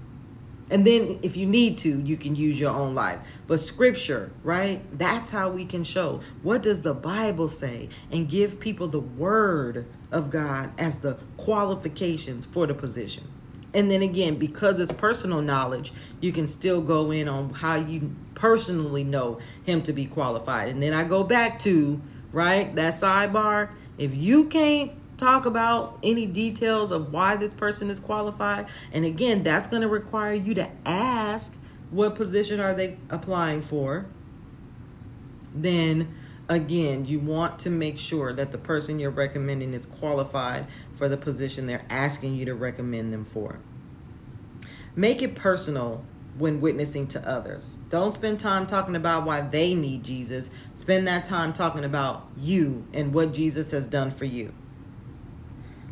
And 0.69 0.85
then 0.85 1.19
if 1.21 1.37
you 1.37 1.45
need 1.45 1.77
to, 1.79 2.01
you 2.01 2.17
can 2.17 2.35
use 2.35 2.59
your 2.59 2.73
own 2.73 2.93
life. 2.93 3.19
But 3.47 3.59
scripture, 3.59 4.31
right? 4.43 4.81
That's 4.97 5.31
how 5.31 5.49
we 5.49 5.63
can 5.63 5.83
show. 5.83 6.21
What 6.43 6.61
does 6.61 6.81
the 6.81 6.93
Bible 6.93 7.47
say? 7.47 7.87
And 8.11 8.27
give 8.27 8.59
people 8.59 8.87
the 8.87 8.99
word 8.99 9.85
of 10.11 10.29
God 10.29 10.71
as 10.77 10.99
the 10.99 11.19
qualifications 11.37 12.45
for 12.45 12.67
the 12.67 12.73
position. 12.73 13.25
And 13.73 13.91
then 13.91 14.01
again, 14.01 14.35
because 14.35 14.79
it's 14.79 14.91
personal 14.91 15.41
knowledge, 15.41 15.93
you 16.19 16.31
can 16.31 16.47
still 16.47 16.81
go 16.81 17.11
in 17.11 17.27
on 17.29 17.51
how 17.53 17.75
you 17.75 18.15
personally 18.33 19.03
know 19.03 19.39
him 19.63 19.83
to 19.83 19.93
be 19.93 20.05
qualified. 20.05 20.69
And 20.69 20.81
then 20.81 20.93
I 20.93 21.03
go 21.03 21.23
back 21.23 21.59
to, 21.59 22.01
right, 22.31 22.73
that 22.75 22.93
sidebar. 22.93 23.69
If 23.97 24.15
you 24.15 24.45
can't 24.49 24.91
talk 25.17 25.45
about 25.45 25.97
any 26.03 26.25
details 26.25 26.91
of 26.91 27.11
why 27.11 27.35
this 27.35 27.53
person 27.53 27.89
is 27.89 27.99
qualified, 27.99 28.67
and 28.91 29.05
again, 29.05 29.43
that's 29.43 29.67
going 29.67 29.81
to 29.81 29.87
require 29.87 30.33
you 30.33 30.53
to 30.55 30.69
ask 30.85 31.55
what 31.89 32.15
position 32.15 32.59
are 32.59 32.73
they 32.73 32.97
applying 33.09 33.61
for, 33.61 34.05
then 35.53 36.13
again, 36.49 37.05
you 37.05 37.19
want 37.19 37.59
to 37.59 37.69
make 37.69 37.97
sure 37.97 38.33
that 38.33 38.51
the 38.51 38.57
person 38.57 38.99
you're 38.99 39.09
recommending 39.09 39.73
is 39.73 39.85
qualified 39.85 40.67
for 40.93 41.09
the 41.09 41.17
position 41.17 41.65
they're 41.67 41.85
asking 41.89 42.35
you 42.35 42.45
to 42.45 42.53
recommend 42.53 43.11
them 43.11 43.25
for. 43.25 43.59
Make 44.95 45.21
it 45.21 45.35
personal 45.35 46.03
when 46.37 46.61
witnessing 46.61 47.07
to 47.07 47.27
others. 47.27 47.79
Don't 47.89 48.13
spend 48.13 48.39
time 48.39 48.67
talking 48.67 48.95
about 48.95 49.25
why 49.25 49.41
they 49.41 49.73
need 49.73 50.03
Jesus. 50.03 50.51
Spend 50.73 51.07
that 51.07 51.25
time 51.25 51.53
talking 51.53 51.83
about 51.83 52.27
you 52.37 52.85
and 52.93 53.13
what 53.13 53.33
Jesus 53.33 53.71
has 53.71 53.87
done 53.87 54.11
for 54.11 54.25
you. 54.25 54.53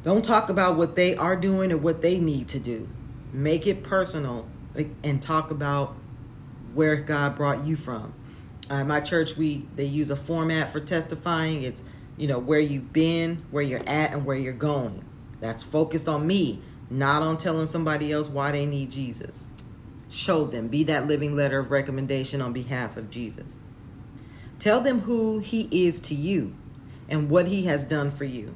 Don't 0.03 0.23
talk 0.23 0.49
about 0.49 0.77
what 0.77 0.95
they 0.95 1.15
are 1.15 1.35
doing 1.35 1.71
or 1.71 1.77
what 1.77 2.03
they 2.03 2.19
need 2.19 2.47
to 2.49 2.59
do. 2.59 2.87
Make 3.33 3.65
it 3.65 3.83
personal 3.83 4.47
and 5.03 5.21
talk 5.21 5.49
about 5.49 5.95
where 6.75 6.95
God 6.95 7.35
brought 7.35 7.65
you 7.65 7.75
from. 7.75 8.13
Uh, 8.69 8.83
my 8.83 8.99
church, 8.99 9.37
we 9.37 9.65
they 9.75 9.85
use 9.85 10.09
a 10.09 10.15
format 10.15 10.71
for 10.71 10.79
testifying. 10.79 11.63
It's 11.63 11.83
you 12.17 12.27
know 12.27 12.39
where 12.39 12.59
you've 12.59 12.93
been, 12.93 13.43
where 13.51 13.63
you're 13.63 13.87
at, 13.87 14.13
and 14.13 14.25
where 14.25 14.37
you're 14.37 14.53
going. 14.53 15.03
That's 15.39 15.63
focused 15.63 16.07
on 16.07 16.25
me, 16.25 16.61
not 16.89 17.21
on 17.21 17.37
telling 17.37 17.67
somebody 17.67 18.11
else 18.11 18.27
why 18.27 18.51
they 18.51 18.65
need 18.65 18.91
Jesus. 18.91 19.47
Show 20.09 20.45
them. 20.45 20.67
Be 20.67 20.83
that 20.85 21.07
living 21.07 21.35
letter 21.35 21.59
of 21.59 21.71
recommendation 21.71 22.41
on 22.41 22.53
behalf 22.53 22.97
of 22.97 23.09
Jesus. 23.09 23.57
Tell 24.59 24.81
them 24.81 25.01
who 25.01 25.39
he 25.39 25.67
is 25.71 25.99
to 26.01 26.15
you 26.15 26.55
and 27.09 27.29
what 27.29 27.47
he 27.47 27.65
has 27.65 27.85
done 27.85 28.11
for 28.11 28.23
you. 28.23 28.55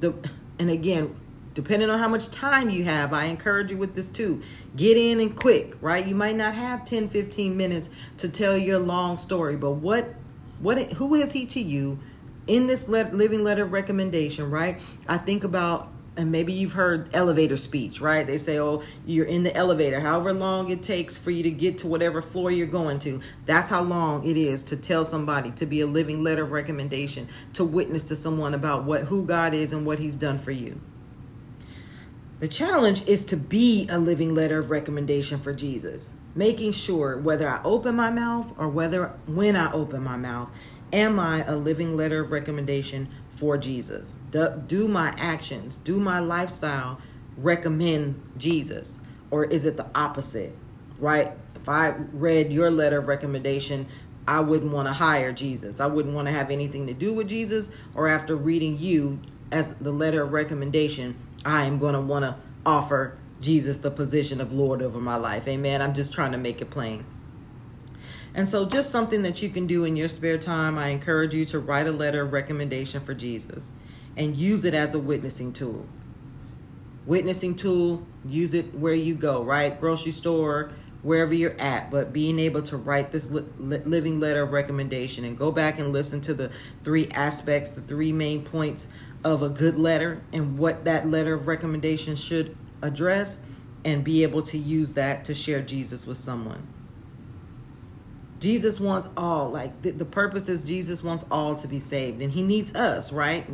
The 0.00 0.14
and 0.58 0.70
again, 0.70 1.14
depending 1.54 1.90
on 1.90 1.98
how 1.98 2.08
much 2.08 2.30
time 2.30 2.70
you 2.70 2.84
have, 2.84 3.12
I 3.12 3.26
encourage 3.26 3.70
you 3.70 3.76
with 3.76 3.94
this 3.94 4.08
too. 4.08 4.42
Get 4.76 4.96
in 4.96 5.20
and 5.20 5.36
quick, 5.36 5.76
right? 5.80 6.06
You 6.06 6.14
might 6.14 6.36
not 6.36 6.54
have 6.54 6.84
10, 6.84 7.08
15 7.08 7.56
minutes 7.56 7.90
to 8.18 8.28
tell 8.28 8.56
your 8.56 8.78
long 8.78 9.16
story, 9.16 9.56
but 9.56 9.72
what 9.72 10.14
what 10.60 10.92
who 10.94 11.14
is 11.14 11.32
he 11.32 11.46
to 11.46 11.60
you 11.60 11.98
in 12.46 12.66
this 12.66 12.88
living 12.88 13.42
letter 13.44 13.64
of 13.64 13.72
recommendation, 13.72 14.50
right? 14.50 14.78
I 15.08 15.18
think 15.18 15.44
about 15.44 15.90
and 16.16 16.32
maybe 16.32 16.52
you've 16.52 16.72
heard 16.72 17.14
elevator 17.14 17.56
speech, 17.56 18.00
right? 18.00 18.26
They 18.26 18.38
say, 18.38 18.58
oh, 18.58 18.82
you're 19.04 19.26
in 19.26 19.42
the 19.42 19.54
elevator, 19.54 20.00
however 20.00 20.32
long 20.32 20.70
it 20.70 20.82
takes 20.82 21.16
for 21.16 21.30
you 21.30 21.42
to 21.42 21.50
get 21.50 21.78
to 21.78 21.86
whatever 21.86 22.22
floor 22.22 22.50
you're 22.50 22.66
going 22.66 22.98
to. 23.00 23.20
That's 23.44 23.68
how 23.68 23.82
long 23.82 24.24
it 24.24 24.36
is 24.36 24.62
to 24.64 24.76
tell 24.76 25.04
somebody, 25.04 25.50
to 25.52 25.66
be 25.66 25.80
a 25.80 25.86
living 25.86 26.22
letter 26.22 26.42
of 26.42 26.52
recommendation, 26.52 27.28
to 27.54 27.64
witness 27.64 28.02
to 28.04 28.16
someone 28.16 28.54
about 28.54 28.84
what 28.84 29.04
who 29.04 29.24
God 29.24 29.54
is 29.54 29.72
and 29.72 29.84
what 29.84 29.98
He's 29.98 30.16
done 30.16 30.38
for 30.38 30.52
you. 30.52 30.80
The 32.38 32.48
challenge 32.48 33.06
is 33.06 33.24
to 33.26 33.36
be 33.36 33.88
a 33.90 33.98
living 33.98 34.34
letter 34.34 34.58
of 34.58 34.70
recommendation 34.70 35.38
for 35.38 35.54
Jesus, 35.54 36.14
making 36.34 36.72
sure 36.72 37.16
whether 37.16 37.48
I 37.48 37.62
open 37.64 37.96
my 37.96 38.10
mouth 38.10 38.52
or 38.58 38.68
whether 38.68 39.12
when 39.26 39.56
I 39.56 39.72
open 39.72 40.02
my 40.02 40.16
mouth, 40.16 40.50
am 40.92 41.18
I 41.18 41.44
a 41.44 41.56
living 41.56 41.96
letter 41.96 42.20
of 42.20 42.30
recommendation 42.30 43.08
for 43.36 43.56
Jesus? 43.56 44.18
Do, 44.30 44.62
do 44.66 44.88
my 44.88 45.14
actions, 45.16 45.76
do 45.76 46.00
my 46.00 46.18
lifestyle 46.18 47.00
recommend 47.36 48.20
Jesus? 48.36 49.00
Or 49.30 49.44
is 49.44 49.64
it 49.64 49.76
the 49.76 49.86
opposite? 49.94 50.56
Right? 50.98 51.32
If 51.54 51.68
I 51.68 51.88
read 52.12 52.52
your 52.52 52.70
letter 52.70 52.98
of 52.98 53.08
recommendation, 53.08 53.86
I 54.26 54.40
wouldn't 54.40 54.72
want 54.72 54.88
to 54.88 54.94
hire 54.94 55.32
Jesus. 55.32 55.80
I 55.80 55.86
wouldn't 55.86 56.14
want 56.14 56.26
to 56.28 56.32
have 56.32 56.50
anything 56.50 56.86
to 56.86 56.94
do 56.94 57.12
with 57.12 57.28
Jesus. 57.28 57.72
Or 57.94 58.08
after 58.08 58.34
reading 58.34 58.76
you 58.78 59.20
as 59.52 59.76
the 59.76 59.92
letter 59.92 60.22
of 60.22 60.32
recommendation, 60.32 61.16
I 61.44 61.64
am 61.64 61.78
going 61.78 61.94
to 61.94 62.00
want 62.00 62.24
to 62.24 62.36
offer 62.64 63.18
Jesus 63.40 63.78
the 63.78 63.90
position 63.90 64.40
of 64.40 64.52
Lord 64.52 64.82
over 64.82 64.98
my 64.98 65.16
life. 65.16 65.46
Amen. 65.46 65.82
I'm 65.82 65.94
just 65.94 66.12
trying 66.12 66.32
to 66.32 66.38
make 66.38 66.60
it 66.60 66.70
plain. 66.70 67.04
And 68.36 68.46
so, 68.46 68.66
just 68.66 68.90
something 68.90 69.22
that 69.22 69.40
you 69.40 69.48
can 69.48 69.66
do 69.66 69.84
in 69.84 69.96
your 69.96 70.10
spare 70.10 70.36
time, 70.36 70.76
I 70.76 70.88
encourage 70.88 71.32
you 71.32 71.46
to 71.46 71.58
write 71.58 71.86
a 71.86 71.90
letter 71.90 72.20
of 72.20 72.34
recommendation 72.34 73.00
for 73.00 73.14
Jesus 73.14 73.72
and 74.14 74.36
use 74.36 74.66
it 74.66 74.74
as 74.74 74.94
a 74.94 74.98
witnessing 74.98 75.54
tool. 75.54 75.86
Witnessing 77.06 77.54
tool, 77.54 78.06
use 78.26 78.52
it 78.52 78.74
where 78.74 78.94
you 78.94 79.14
go, 79.14 79.42
right? 79.42 79.80
Grocery 79.80 80.12
store, 80.12 80.70
wherever 81.02 81.32
you're 81.32 81.58
at, 81.58 81.90
but 81.90 82.12
being 82.12 82.38
able 82.38 82.60
to 82.60 82.76
write 82.76 83.10
this 83.10 83.30
li- 83.30 83.44
living 83.58 84.20
letter 84.20 84.42
of 84.42 84.52
recommendation 84.52 85.24
and 85.24 85.38
go 85.38 85.50
back 85.50 85.78
and 85.78 85.90
listen 85.90 86.20
to 86.20 86.34
the 86.34 86.50
three 86.84 87.08
aspects, 87.12 87.70
the 87.70 87.80
three 87.80 88.12
main 88.12 88.44
points 88.44 88.88
of 89.24 89.42
a 89.42 89.48
good 89.48 89.78
letter 89.78 90.20
and 90.30 90.58
what 90.58 90.84
that 90.84 91.08
letter 91.08 91.32
of 91.32 91.46
recommendation 91.46 92.14
should 92.14 92.54
address, 92.82 93.40
and 93.82 94.04
be 94.04 94.22
able 94.22 94.42
to 94.42 94.58
use 94.58 94.92
that 94.92 95.24
to 95.24 95.34
share 95.34 95.62
Jesus 95.62 96.06
with 96.06 96.18
someone. 96.18 96.75
Jesus 98.38 98.78
wants 98.78 99.08
all. 99.16 99.50
Like 99.50 99.80
the, 99.82 99.90
the, 99.92 100.04
purpose 100.04 100.48
is 100.48 100.64
Jesus 100.64 101.02
wants 101.02 101.24
all 101.30 101.56
to 101.56 101.66
be 101.66 101.78
saved, 101.78 102.20
and 102.20 102.32
He 102.32 102.42
needs 102.42 102.74
us, 102.74 103.10
right? 103.10 103.46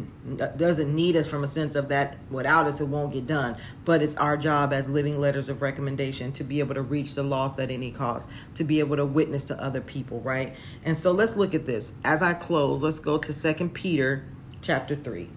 Doesn't 0.57 0.95
need 0.95 1.15
us 1.15 1.29
from 1.29 1.45
a 1.45 1.47
sense 1.47 1.77
of 1.77 1.89
that. 1.91 2.17
Without 2.31 2.67
us, 2.67 2.81
it 2.81 2.87
won't 2.87 3.13
get 3.13 3.27
done. 3.27 3.57
But 3.85 4.03
it's 4.03 4.17
our 4.17 4.37
job 4.37 4.73
as 4.73 4.89
living 4.89 5.21
letters 5.21 5.49
of 5.49 5.63
recommendation 5.63 6.33
to 6.33 6.45
be 6.45 6.59
able 6.59 6.75
to 6.75 6.83
reach 6.83 7.15
the 7.15 7.23
lost 7.23 7.61
at 7.61 7.71
any 7.71 7.91
cost, 7.91 8.29
to 8.55 8.65
be 8.65 8.81
able 8.81 8.97
to 8.97 9.07
witness 9.07 9.45
to 9.47 9.63
other 9.63 9.81
people, 9.81 10.21
right? 10.21 10.55
And 10.85 10.97
so 10.97 11.13
let's 11.13 11.37
look 11.37 11.55
at 11.55 11.67
this 11.67 11.95
as 12.05 12.23
I 12.23 12.35
close. 12.35 12.83
Let's 12.83 12.99
go 12.99 13.19
to 13.19 13.33
Second 13.33 13.75
Peter, 13.75 14.25
chapter 14.63 14.97
three. 14.97 15.31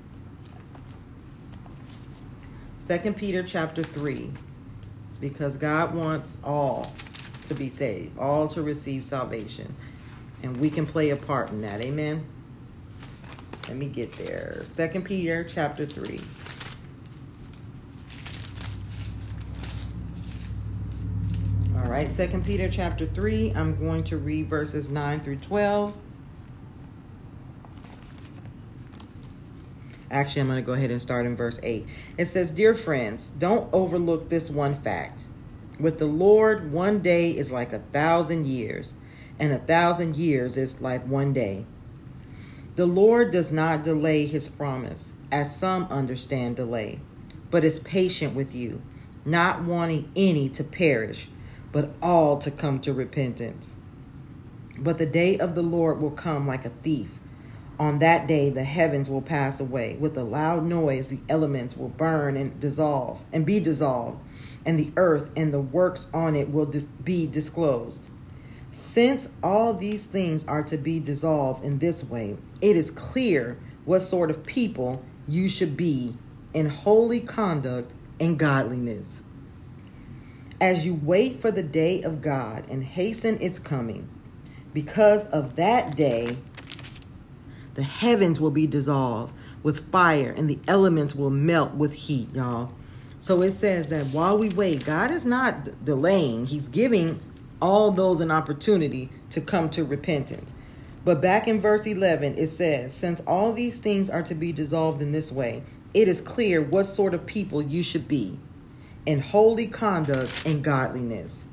Second 2.80 3.18
Peter, 3.18 3.44
chapter 3.44 3.84
three, 3.84 4.32
because 5.20 5.58
God 5.58 5.94
wants 5.94 6.38
all 6.44 6.94
to 7.48 7.56
be 7.56 7.70
saved, 7.70 8.18
all 8.18 8.48
to 8.50 8.62
receive 8.62 9.04
salvation. 9.04 9.74
And 10.44 10.58
we 10.58 10.70
can 10.70 10.86
play 10.86 11.10
a 11.10 11.16
part 11.16 11.50
in 11.50 11.62
that. 11.62 11.84
Amen. 11.84 12.26
Let 13.68 13.78
me 13.78 13.88
get 13.88 14.14
there. 14.14 14.60
Second 14.64 15.06
Peter 15.06 15.44
chapter 15.44 15.86
3. 15.86 16.20
All 21.76 21.92
right, 21.92 22.12
Second 22.12 22.46
Peter 22.46 22.70
chapter 22.70 23.06
3. 23.06 23.54
I'm 23.56 23.80
going 23.80 24.04
to 24.06 24.18
read 24.18 24.48
verses 24.48 24.92
9 24.92 25.22
through 25.22 25.38
12. 25.38 25.98
Actually, 30.12 30.42
I'm 30.42 30.48
going 30.48 30.60
to 30.60 30.66
go 30.66 30.74
ahead 30.74 30.92
and 30.92 31.02
start 31.02 31.26
in 31.26 31.36
verse 31.36 31.60
8. 31.64 31.86
It 32.18 32.26
says, 32.28 32.52
Dear 32.52 32.74
friends, 32.74 33.30
don't 33.30 33.68
overlook 33.74 34.30
this 34.30 34.50
one 34.50 34.74
fact 34.74 35.26
with 35.80 36.00
the 36.00 36.06
Lord, 36.06 36.72
one 36.72 37.02
day 37.02 37.32
is 37.32 37.52
like 37.52 37.74
a 37.74 37.80
thousand 37.80 38.48
years, 38.48 38.94
and 39.40 39.52
a 39.52 39.58
thousand 39.58 40.16
years 40.16 40.58
is 40.58 40.82
like 40.82 41.06
one 41.06 41.34
day. 41.34 41.66
The 42.76 42.86
Lord 42.86 43.32
does 43.32 43.52
not 43.52 43.84
delay 43.84 44.26
his 44.26 44.48
promise, 44.48 45.14
as 45.32 45.56
some 45.56 45.86
understand 45.86 46.56
delay, 46.56 47.00
but 47.50 47.64
is 47.64 47.80
patient 47.80 48.36
with 48.36 48.54
you, 48.54 48.82
not 49.26 49.64
wanting 49.64 50.12
any 50.16 50.50
to 50.50 50.64
perish, 50.64 51.28
but 51.72 51.92
all 52.02 52.38
to 52.38 52.52
come 52.52 52.80
to 52.82 52.94
repentance. 52.94 53.76
But 54.78 54.98
the 54.98 55.06
day 55.06 55.38
of 55.38 55.56
the 55.56 55.62
Lord 55.62 56.02
will 56.02 56.12
come 56.12 56.48
like 56.48 56.66
a 56.66 56.70
thief. 56.70 57.20
On 57.80 58.00
that 58.00 58.28
day, 58.28 58.50
the 58.50 58.64
heavens 58.64 59.10
will 59.10 59.22
pass 59.22 59.60
away. 59.60 59.98
With 60.00 60.18
a 60.18 60.24
loud 60.24 60.66
noise, 60.66 61.10
the 61.10 61.20
elements 61.28 61.76
will 61.76 61.90
burn 61.90 62.38
and 62.38 62.58
dissolve 62.60 63.24
and 63.34 63.46
be 63.46 63.60
dissolved, 63.60 64.20
and 64.66 64.80
the 64.80 64.92
earth 64.98 65.32
and 65.38 65.54
the 65.54 65.62
works 65.62 66.08
on 66.14 66.36
it 66.36 66.52
will 66.52 66.66
dis- 66.66 66.86
be 66.86 67.28
disclosed. 67.28 68.10
Since 68.72 69.30
all 69.42 69.74
these 69.74 70.06
things 70.06 70.46
are 70.46 70.64
to 70.64 70.78
be 70.78 71.00
dissolved 71.00 71.64
in 71.64 71.80
this 71.80 72.04
way, 72.04 72.38
it 72.62 72.76
is 72.76 72.90
clear 72.90 73.58
what 73.86 74.02
sort 74.02 74.30
of 74.30 74.46
people 74.46 75.04
you 75.28 75.48
should 75.48 75.78
be 75.78 76.16
in 76.54 76.68
holy 76.68 77.20
conduct 77.20 77.94
and 78.20 78.38
godliness. 78.38 79.22
As 80.60 80.86
you 80.86 80.96
wait 80.96 81.38
for 81.38 81.52
the 81.52 81.64
day 81.64 82.02
of 82.02 82.22
God 82.22 82.70
and 82.70 82.84
hasten 82.84 83.40
its 83.42 83.60
coming, 83.60 84.10
because 84.74 85.26
of 85.30 85.56
that 85.56 85.96
day, 85.96 86.38
the 87.76 87.84
heavens 87.84 88.40
will 88.40 88.52
be 88.52 88.68
dissolved 88.68 89.34
with 89.64 89.92
fire 89.92 90.34
and 90.36 90.50
the 90.50 90.60
elements 90.68 91.14
will 91.16 91.30
melt 91.30 91.74
with 91.74 91.94
heat, 91.94 92.34
y'all. 92.34 92.72
So 93.26 93.42
it 93.42 93.54
says 93.54 93.88
that 93.88 94.06
while 94.14 94.38
we 94.38 94.50
wait, 94.50 94.86
God 94.86 95.10
is 95.10 95.26
not 95.26 95.84
delaying, 95.84 96.46
He's 96.46 96.70
giving 96.70 97.20
all 97.60 97.90
those 97.90 98.20
an 98.20 98.30
opportunity 98.30 99.10
to 99.32 99.42
come 99.42 99.72
to 99.72 99.84
repentance. 99.84 100.54
But 101.04 101.24
back 101.24 101.48
in 101.48 101.60
verse 101.60 101.88
11, 101.88 102.38
it 102.38 102.50
says, 102.50 102.94
Since 102.94 103.22
all 103.22 103.52
these 103.52 103.80
things 103.80 104.12
are 104.12 104.22
to 104.22 104.36
be 104.36 104.52
dissolved 104.52 105.02
in 105.02 105.12
this 105.12 105.32
way, 105.32 105.64
it 105.92 106.08
is 106.08 106.22
clear 106.22 106.62
what 106.62 106.84
sort 106.84 107.16
of 107.16 107.26
people 107.26 107.64
you 107.64 107.82
should 107.82 108.08
be 108.08 108.38
in 109.08 109.22
holy 109.22 109.66
conduct 109.66 110.46
and 110.46 110.64
godliness. 110.64 111.46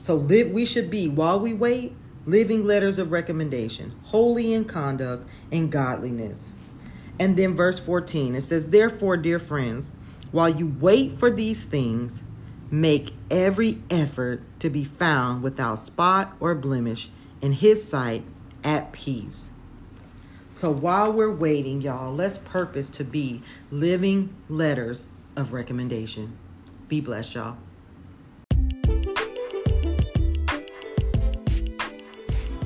So 0.00 0.14
live 0.14 0.50
we 0.50 0.64
should 0.64 0.90
be 0.90 1.08
while 1.08 1.38
we 1.38 1.52
wait 1.52 1.94
living 2.24 2.64
letters 2.64 2.98
of 2.98 3.12
recommendation, 3.12 3.92
holy 4.04 4.54
in 4.54 4.64
conduct 4.64 5.28
and 5.50 5.70
godliness. 5.70 6.52
And 7.20 7.36
then 7.36 7.54
verse 7.54 7.78
14 7.78 8.34
it 8.34 8.40
says, 8.40 8.70
Therefore, 8.70 9.18
dear 9.18 9.38
friends, 9.38 9.92
while 10.32 10.48
you 10.48 10.74
wait 10.80 11.12
for 11.12 11.30
these 11.30 11.66
things, 11.66 12.22
make 12.70 13.12
every 13.30 13.82
effort 13.90 14.42
to 14.58 14.70
be 14.70 14.82
found 14.82 15.42
without 15.42 15.78
spot 15.78 16.34
or 16.40 16.54
blemish 16.54 17.10
in 17.40 17.52
his 17.52 17.86
sight 17.86 18.24
at 18.64 18.92
peace. 18.92 19.50
So 20.52 20.70
while 20.70 21.12
we're 21.12 21.32
waiting, 21.32 21.82
y'all, 21.82 22.14
let's 22.14 22.38
purpose 22.38 22.88
to 22.90 23.04
be 23.04 23.42
living 23.70 24.34
letters 24.48 25.08
of 25.36 25.52
recommendation. 25.52 26.36
Be 26.88 27.00
blessed, 27.00 27.34
y'all. 27.34 27.56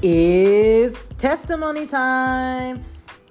It's 0.02 1.08
testimony 1.08 1.86
time. 1.86 2.84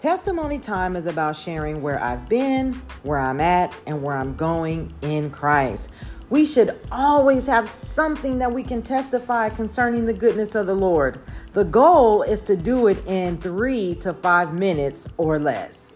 Testimony 0.06 0.60
time 0.60 0.96
is 0.96 1.08
about 1.08 1.36
sharing 1.36 1.82
where 1.82 2.00
I've 2.00 2.30
been, 2.30 2.74
where 3.02 3.18
I'm 3.18 3.41
at, 3.41 3.74
and 3.88 4.04
where 4.04 4.15
I'm 4.15 4.36
going 4.36 4.94
in 5.02 5.32
Christ. 5.32 5.91
We 6.30 6.46
should 6.46 6.80
always 6.91 7.48
have 7.48 7.68
something 7.68 8.38
that 8.38 8.52
we 8.52 8.62
can 8.62 8.84
testify 8.84 9.50
concerning 9.50 10.06
the 10.06 10.13
goodness 10.13 10.54
of 10.54 10.68
the 10.68 10.76
Lord. 10.76 11.22
The 11.54 11.63
goal 11.63 12.22
is 12.22 12.44
to 12.44 12.56
do 12.56 12.86
it 12.86 13.00
in 13.08 13.39
three 13.39 13.96
to 14.02 14.13
five 14.13 14.54
minutes 14.54 15.12
or 15.18 15.39
less. 15.39 15.94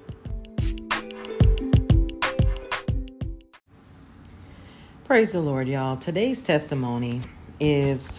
Praise 5.04 5.34
the 5.34 5.40
Lord, 5.40 5.68
y'all. 5.68 5.98
Today's 5.98 6.42
testimony 6.42 7.22
is 7.60 8.18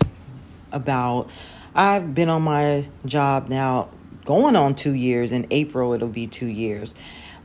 about 0.70 1.28
I've 1.74 2.14
been 2.14 2.28
on 2.28 2.42
my 2.42 2.86
job 3.06 3.48
now 3.48 3.88
going 4.24 4.56
on 4.56 4.74
two 4.74 4.92
years. 4.92 5.32
In 5.32 5.46
April, 5.50 5.92
it'll 5.92 6.08
be 6.08 6.26
two 6.26 6.46
years. 6.46 6.94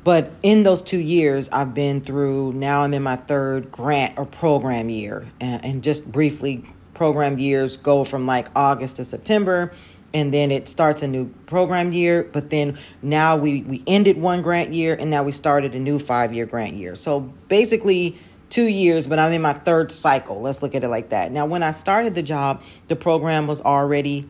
But 0.04 0.32
in 0.44 0.64
those 0.64 0.82
two 0.82 1.00
years, 1.00 1.50
I've 1.50 1.74
been 1.74 2.02
through, 2.02 2.54
now 2.54 2.82
I'm 2.82 2.94
in 2.94 3.02
my 3.02 3.16
third 3.16 3.72
grant 3.72 4.18
or 4.18 4.26
program 4.26 4.90
year. 4.90 5.28
And, 5.40 5.66
and 5.66 5.84
just 5.84 6.12
briefly, 6.12 6.64
program 6.94 7.40
years 7.40 7.76
go 7.78 8.04
from 8.04 8.26
like 8.26 8.48
August 8.56 8.98
to 8.98 9.06
September 9.06 9.74
and 10.14 10.34
then 10.34 10.50
it 10.50 10.70
starts 10.70 11.02
a 11.02 11.08
new 11.10 11.28
program 11.46 11.92
year 11.92 12.24
but 12.32 12.50
then 12.50 12.78
now 13.02 13.36
we 13.36 13.64
we 13.64 13.84
ended 13.86 14.18
one 14.18 14.42
grant 14.42 14.72
year 14.72 14.96
and 14.98 15.12
now 15.12 15.22
we 15.22 15.34
started 15.34 15.76
a 15.76 15.80
new 15.80 16.00
five 16.00 16.34
year 16.34 16.46
grant 16.46 16.74
year 16.74 16.96
so 16.96 17.20
basically 17.50 18.18
two 18.50 18.68
years, 18.68 19.08
but 19.08 19.20
I'm 19.20 19.34
in 19.34 19.42
my 19.42 19.54
third 19.54 19.92
cycle. 19.92 20.42
Let's 20.42 20.62
look 20.62 20.76
at 20.76 20.84
it 20.84 20.88
like 20.88 21.10
that. 21.10 21.32
Now, 21.32 21.46
when 21.46 21.64
I 21.64 21.72
started 21.72 22.16
the 22.16 22.24
job, 22.24 22.62
the 22.88 22.96
program 22.96 23.48
was 23.48 23.62
already 23.62 24.30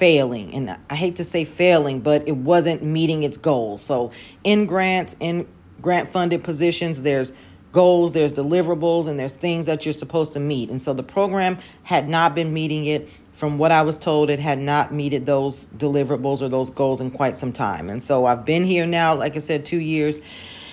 failing. 0.00 0.54
And 0.54 0.78
I 0.88 0.94
hate 0.94 1.16
to 1.16 1.24
say 1.24 1.44
failing, 1.44 2.00
but 2.00 2.26
it 2.26 2.36
wasn't 2.36 2.82
meeting 2.82 3.22
its 3.22 3.36
goals. 3.36 3.82
So, 3.82 4.12
in 4.42 4.64
grants, 4.64 5.14
in 5.20 5.46
grant 5.82 6.08
funded 6.08 6.42
positions, 6.42 7.02
there's 7.02 7.34
goals, 7.72 8.14
there's 8.14 8.32
deliverables, 8.32 9.06
and 9.06 9.20
there's 9.20 9.36
things 9.36 9.66
that 9.66 9.84
you're 9.84 9.92
supposed 9.92 10.32
to 10.32 10.40
meet. 10.40 10.70
And 10.70 10.80
so 10.80 10.94
the 10.94 11.02
program 11.02 11.58
had 11.82 12.08
not 12.08 12.34
been 12.34 12.52
meeting 12.52 12.86
it. 12.86 13.08
From 13.32 13.56
what 13.56 13.72
I 13.72 13.82
was 13.82 13.96
told, 13.96 14.28
it 14.28 14.38
had 14.38 14.58
not 14.58 14.92
meted 14.92 15.24
those 15.24 15.64
deliverables 15.76 16.42
or 16.42 16.48
those 16.48 16.68
goals 16.68 17.00
in 17.00 17.10
quite 17.10 17.38
some 17.38 17.52
time. 17.52 17.88
And 17.88 18.02
so 18.02 18.26
I've 18.26 18.44
been 18.44 18.64
here 18.64 18.84
now, 18.86 19.14
like 19.14 19.36
I 19.36 19.38
said, 19.38 19.64
two 19.64 19.78
years. 19.78 20.20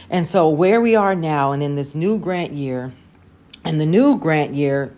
And 0.09 0.27
so, 0.27 0.49
where 0.49 0.81
we 0.81 0.95
are 0.95 1.15
now, 1.15 1.51
and 1.51 1.61
in 1.61 1.75
this 1.75 1.95
new 1.95 2.19
grant 2.19 2.53
year, 2.53 2.93
and 3.63 3.79
the 3.79 3.85
new 3.85 4.17
grant 4.17 4.53
year 4.53 4.95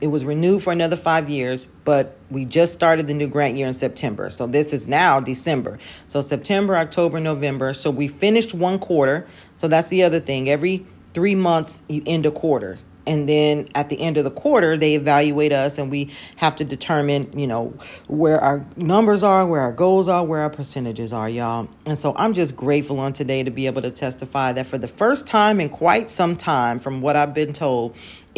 it 0.00 0.08
was 0.08 0.24
renewed 0.24 0.62
for 0.62 0.72
another 0.72 0.96
five 0.96 1.28
years, 1.28 1.66
but 1.84 2.16
we 2.30 2.44
just 2.44 2.72
started 2.72 3.06
the 3.06 3.14
new 3.14 3.28
grant 3.28 3.56
year 3.56 3.66
in 3.66 3.74
September. 3.74 4.30
So 4.30 4.46
this 4.46 4.72
is 4.72 4.88
now 4.88 5.20
December. 5.20 5.78
So 6.08 6.20
September, 6.20 6.76
October, 6.76 7.20
November. 7.20 7.72
So 7.74 7.90
we 7.90 8.08
finished 8.08 8.54
one 8.54 8.78
quarter. 8.78 9.26
So 9.56 9.68
that's 9.68 9.88
the 9.88 10.02
other 10.02 10.20
thing. 10.20 10.48
Every 10.48 10.86
three 11.14 11.34
months, 11.34 11.82
you 11.88 12.02
end 12.06 12.26
a 12.26 12.30
quarter 12.30 12.78
and 13.08 13.26
then 13.26 13.68
at 13.74 13.88
the 13.88 14.00
end 14.00 14.18
of 14.18 14.24
the 14.24 14.30
quarter 14.30 14.76
they 14.76 14.94
evaluate 14.94 15.52
us 15.52 15.78
and 15.78 15.90
we 15.90 16.10
have 16.36 16.54
to 16.54 16.64
determine 16.64 17.36
you 17.36 17.46
know 17.46 17.72
where 18.06 18.38
our 18.38 18.64
numbers 18.76 19.22
are 19.22 19.46
where 19.46 19.62
our 19.62 19.72
goals 19.72 20.06
are 20.06 20.24
where 20.24 20.40
our 20.40 20.50
percentages 20.50 21.12
are 21.12 21.28
y'all 21.28 21.68
and 21.86 21.98
so 21.98 22.14
i'm 22.16 22.34
just 22.34 22.54
grateful 22.54 23.00
on 23.00 23.12
today 23.12 23.42
to 23.42 23.50
be 23.50 23.66
able 23.66 23.82
to 23.82 23.90
testify 23.90 24.52
that 24.52 24.66
for 24.66 24.78
the 24.78 24.86
first 24.86 25.26
time 25.26 25.58
in 25.58 25.68
quite 25.68 26.10
some 26.10 26.36
time 26.36 26.78
from 26.78 27.00
what 27.00 27.16
i've 27.16 27.34
been 27.34 27.52
told 27.52 27.96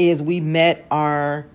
is 0.08 0.22
we 0.22 0.40
met 0.40 0.86
our 0.90 1.46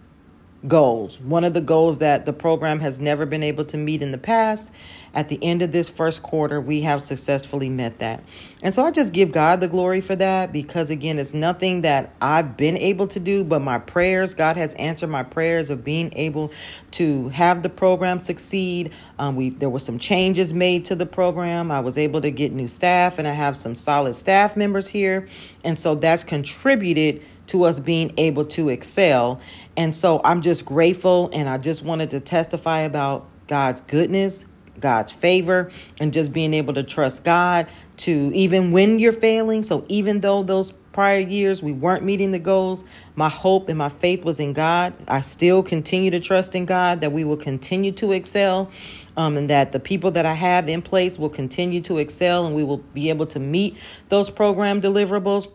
goals. 0.67 1.19
One 1.19 1.43
of 1.43 1.53
the 1.53 1.61
goals 1.61 1.99
that 1.99 2.25
the 2.25 2.33
program 2.33 2.79
has 2.79 2.99
never 2.99 3.25
been 3.25 3.43
able 3.43 3.65
to 3.65 3.77
meet 3.77 4.01
in 4.01 4.11
the 4.11 4.17
past. 4.17 4.71
At 5.13 5.29
the 5.29 5.41
end 5.41 5.61
of 5.61 5.71
this 5.71 5.89
first 5.89 6.21
quarter, 6.23 6.59
we 6.59 6.81
have 6.81 7.01
successfully 7.01 7.69
met 7.69 7.99
that. 7.99 8.21
And 8.61 8.73
so 8.73 8.83
I 8.83 8.91
just 8.91 9.13
give 9.13 9.31
God 9.31 9.61
the 9.61 9.69
glory 9.69 10.01
for 10.01 10.13
that 10.17 10.51
because, 10.51 10.89
again, 10.89 11.19
it's 11.19 11.33
nothing 11.33 11.83
that 11.83 12.13
I've 12.19 12.57
been 12.57 12.77
able 12.77 13.07
to 13.07 13.19
do, 13.21 13.45
but 13.45 13.61
my 13.61 13.77
prayers, 13.77 14.33
God 14.33 14.57
has 14.57 14.73
answered 14.75 15.07
my 15.07 15.23
prayers 15.23 15.69
of 15.69 15.85
being 15.85 16.11
able 16.17 16.51
to 16.91 17.29
have 17.29 17.63
the 17.63 17.69
program 17.69 18.19
succeed. 18.19 18.91
Um, 19.17 19.37
we 19.37 19.51
There 19.51 19.69
were 19.69 19.79
some 19.79 19.99
changes 19.99 20.53
made 20.53 20.83
to 20.85 20.95
the 20.95 21.05
program. 21.05 21.71
I 21.71 21.79
was 21.79 21.97
able 21.97 22.19
to 22.19 22.31
get 22.31 22.51
new 22.51 22.67
staff, 22.67 23.17
and 23.17 23.25
I 23.25 23.31
have 23.31 23.55
some 23.55 23.73
solid 23.73 24.17
staff 24.17 24.57
members 24.57 24.89
here. 24.89 25.29
And 25.63 25.77
so 25.77 25.95
that's 25.95 26.25
contributed 26.25 27.21
to 27.47 27.63
us 27.63 27.79
being 27.79 28.13
able 28.17 28.45
to 28.45 28.69
excel. 28.69 29.39
And 29.77 29.93
so 29.93 30.21
I'm 30.23 30.41
just 30.41 30.65
grateful 30.65 31.29
and 31.33 31.49
I 31.49 31.57
just 31.57 31.83
wanted 31.83 32.09
to 32.11 32.19
testify 32.19 32.81
about 32.81 33.27
God's 33.47 33.81
goodness, 33.81 34.45
God's 34.79 35.11
favor, 35.11 35.71
and 35.99 36.13
just 36.13 36.33
being 36.33 36.53
able 36.53 36.73
to 36.73 36.83
trust 36.83 37.23
God 37.23 37.67
to 37.97 38.31
even 38.33 38.71
when 38.71 38.99
you're 38.99 39.11
failing. 39.11 39.63
So 39.63 39.85
even 39.89 40.21
though 40.21 40.43
those 40.43 40.73
prior 40.95 41.19
years 41.19 41.61
we 41.61 41.73
weren't 41.73 42.05
meeting 42.05 42.31
the 42.31 42.39
goals, 42.39 42.85
my 43.15 43.27
hope 43.27 43.67
and 43.67 43.77
my 43.77 43.89
faith 43.89 44.23
was 44.23 44.39
in 44.39 44.53
God. 44.53 44.93
I 45.09 45.21
still 45.21 45.61
continue 45.61 46.09
to 46.11 46.21
trust 46.21 46.55
in 46.55 46.65
God 46.65 47.01
that 47.01 47.11
we 47.11 47.25
will 47.25 47.37
continue 47.37 47.91
to 47.93 48.13
excel. 48.13 48.71
Um, 49.17 49.37
and 49.37 49.49
that 49.49 49.71
the 49.71 49.79
people 49.79 50.11
that 50.11 50.25
I 50.25 50.33
have 50.33 50.67
in 50.67 50.81
place 50.81 51.17
will 51.17 51.29
continue 51.29 51.79
to 51.81 51.99
excel 51.99 52.45
and 52.45 52.53
we 52.53 52.65
will 52.65 52.79
be 52.93 53.09
able 53.09 53.25
to 53.27 53.39
meet 53.39 53.77
those 54.09 54.29
program 54.29 54.81
deliverables. 54.81 55.47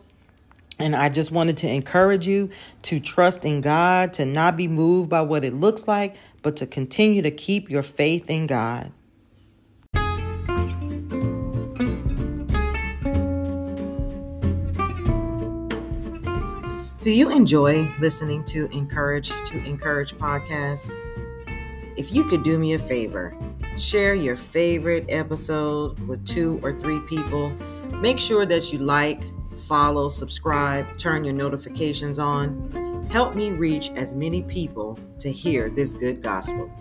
And 0.79 0.95
I 0.95 1.09
just 1.09 1.31
wanted 1.31 1.57
to 1.57 1.69
encourage 1.69 2.25
you 2.25 2.49
to 2.83 2.99
trust 2.99 3.45
in 3.45 3.61
God, 3.61 4.13
to 4.13 4.25
not 4.25 4.57
be 4.57 4.67
moved 4.67 5.09
by 5.09 5.21
what 5.21 5.45
it 5.45 5.53
looks 5.53 5.87
like, 5.87 6.15
but 6.41 6.57
to 6.57 6.65
continue 6.65 7.21
to 7.21 7.31
keep 7.31 7.69
your 7.69 7.83
faith 7.83 8.29
in 8.29 8.47
God. 8.47 8.91
Do 17.01 17.09
you 17.09 17.31
enjoy 17.31 17.91
listening 17.99 18.43
to 18.45 18.67
Encourage 18.67 19.29
to 19.29 19.57
Encourage 19.65 20.13
podcasts? 20.19 20.91
If 21.97 22.13
you 22.13 22.23
could 22.25 22.43
do 22.43 22.59
me 22.59 22.73
a 22.73 22.79
favor, 22.79 23.35
share 23.75 24.13
your 24.13 24.35
favorite 24.35 25.05
episode 25.09 25.99
with 26.07 26.23
two 26.27 26.59
or 26.61 26.79
three 26.79 26.99
people. 27.09 27.49
Make 28.01 28.19
sure 28.19 28.45
that 28.45 28.71
you 28.71 28.77
like, 28.77 29.23
follow, 29.61 30.09
subscribe, 30.09 30.97
turn 30.97 31.23
your 31.23 31.33
notifications 31.33 32.19
on. 32.19 33.07
Help 33.11 33.35
me 33.35 33.51
reach 33.51 33.89
as 33.91 34.15
many 34.15 34.41
people 34.43 34.97
to 35.19 35.31
hear 35.31 35.69
this 35.69 35.93
good 35.93 36.21
gospel. 36.21 36.71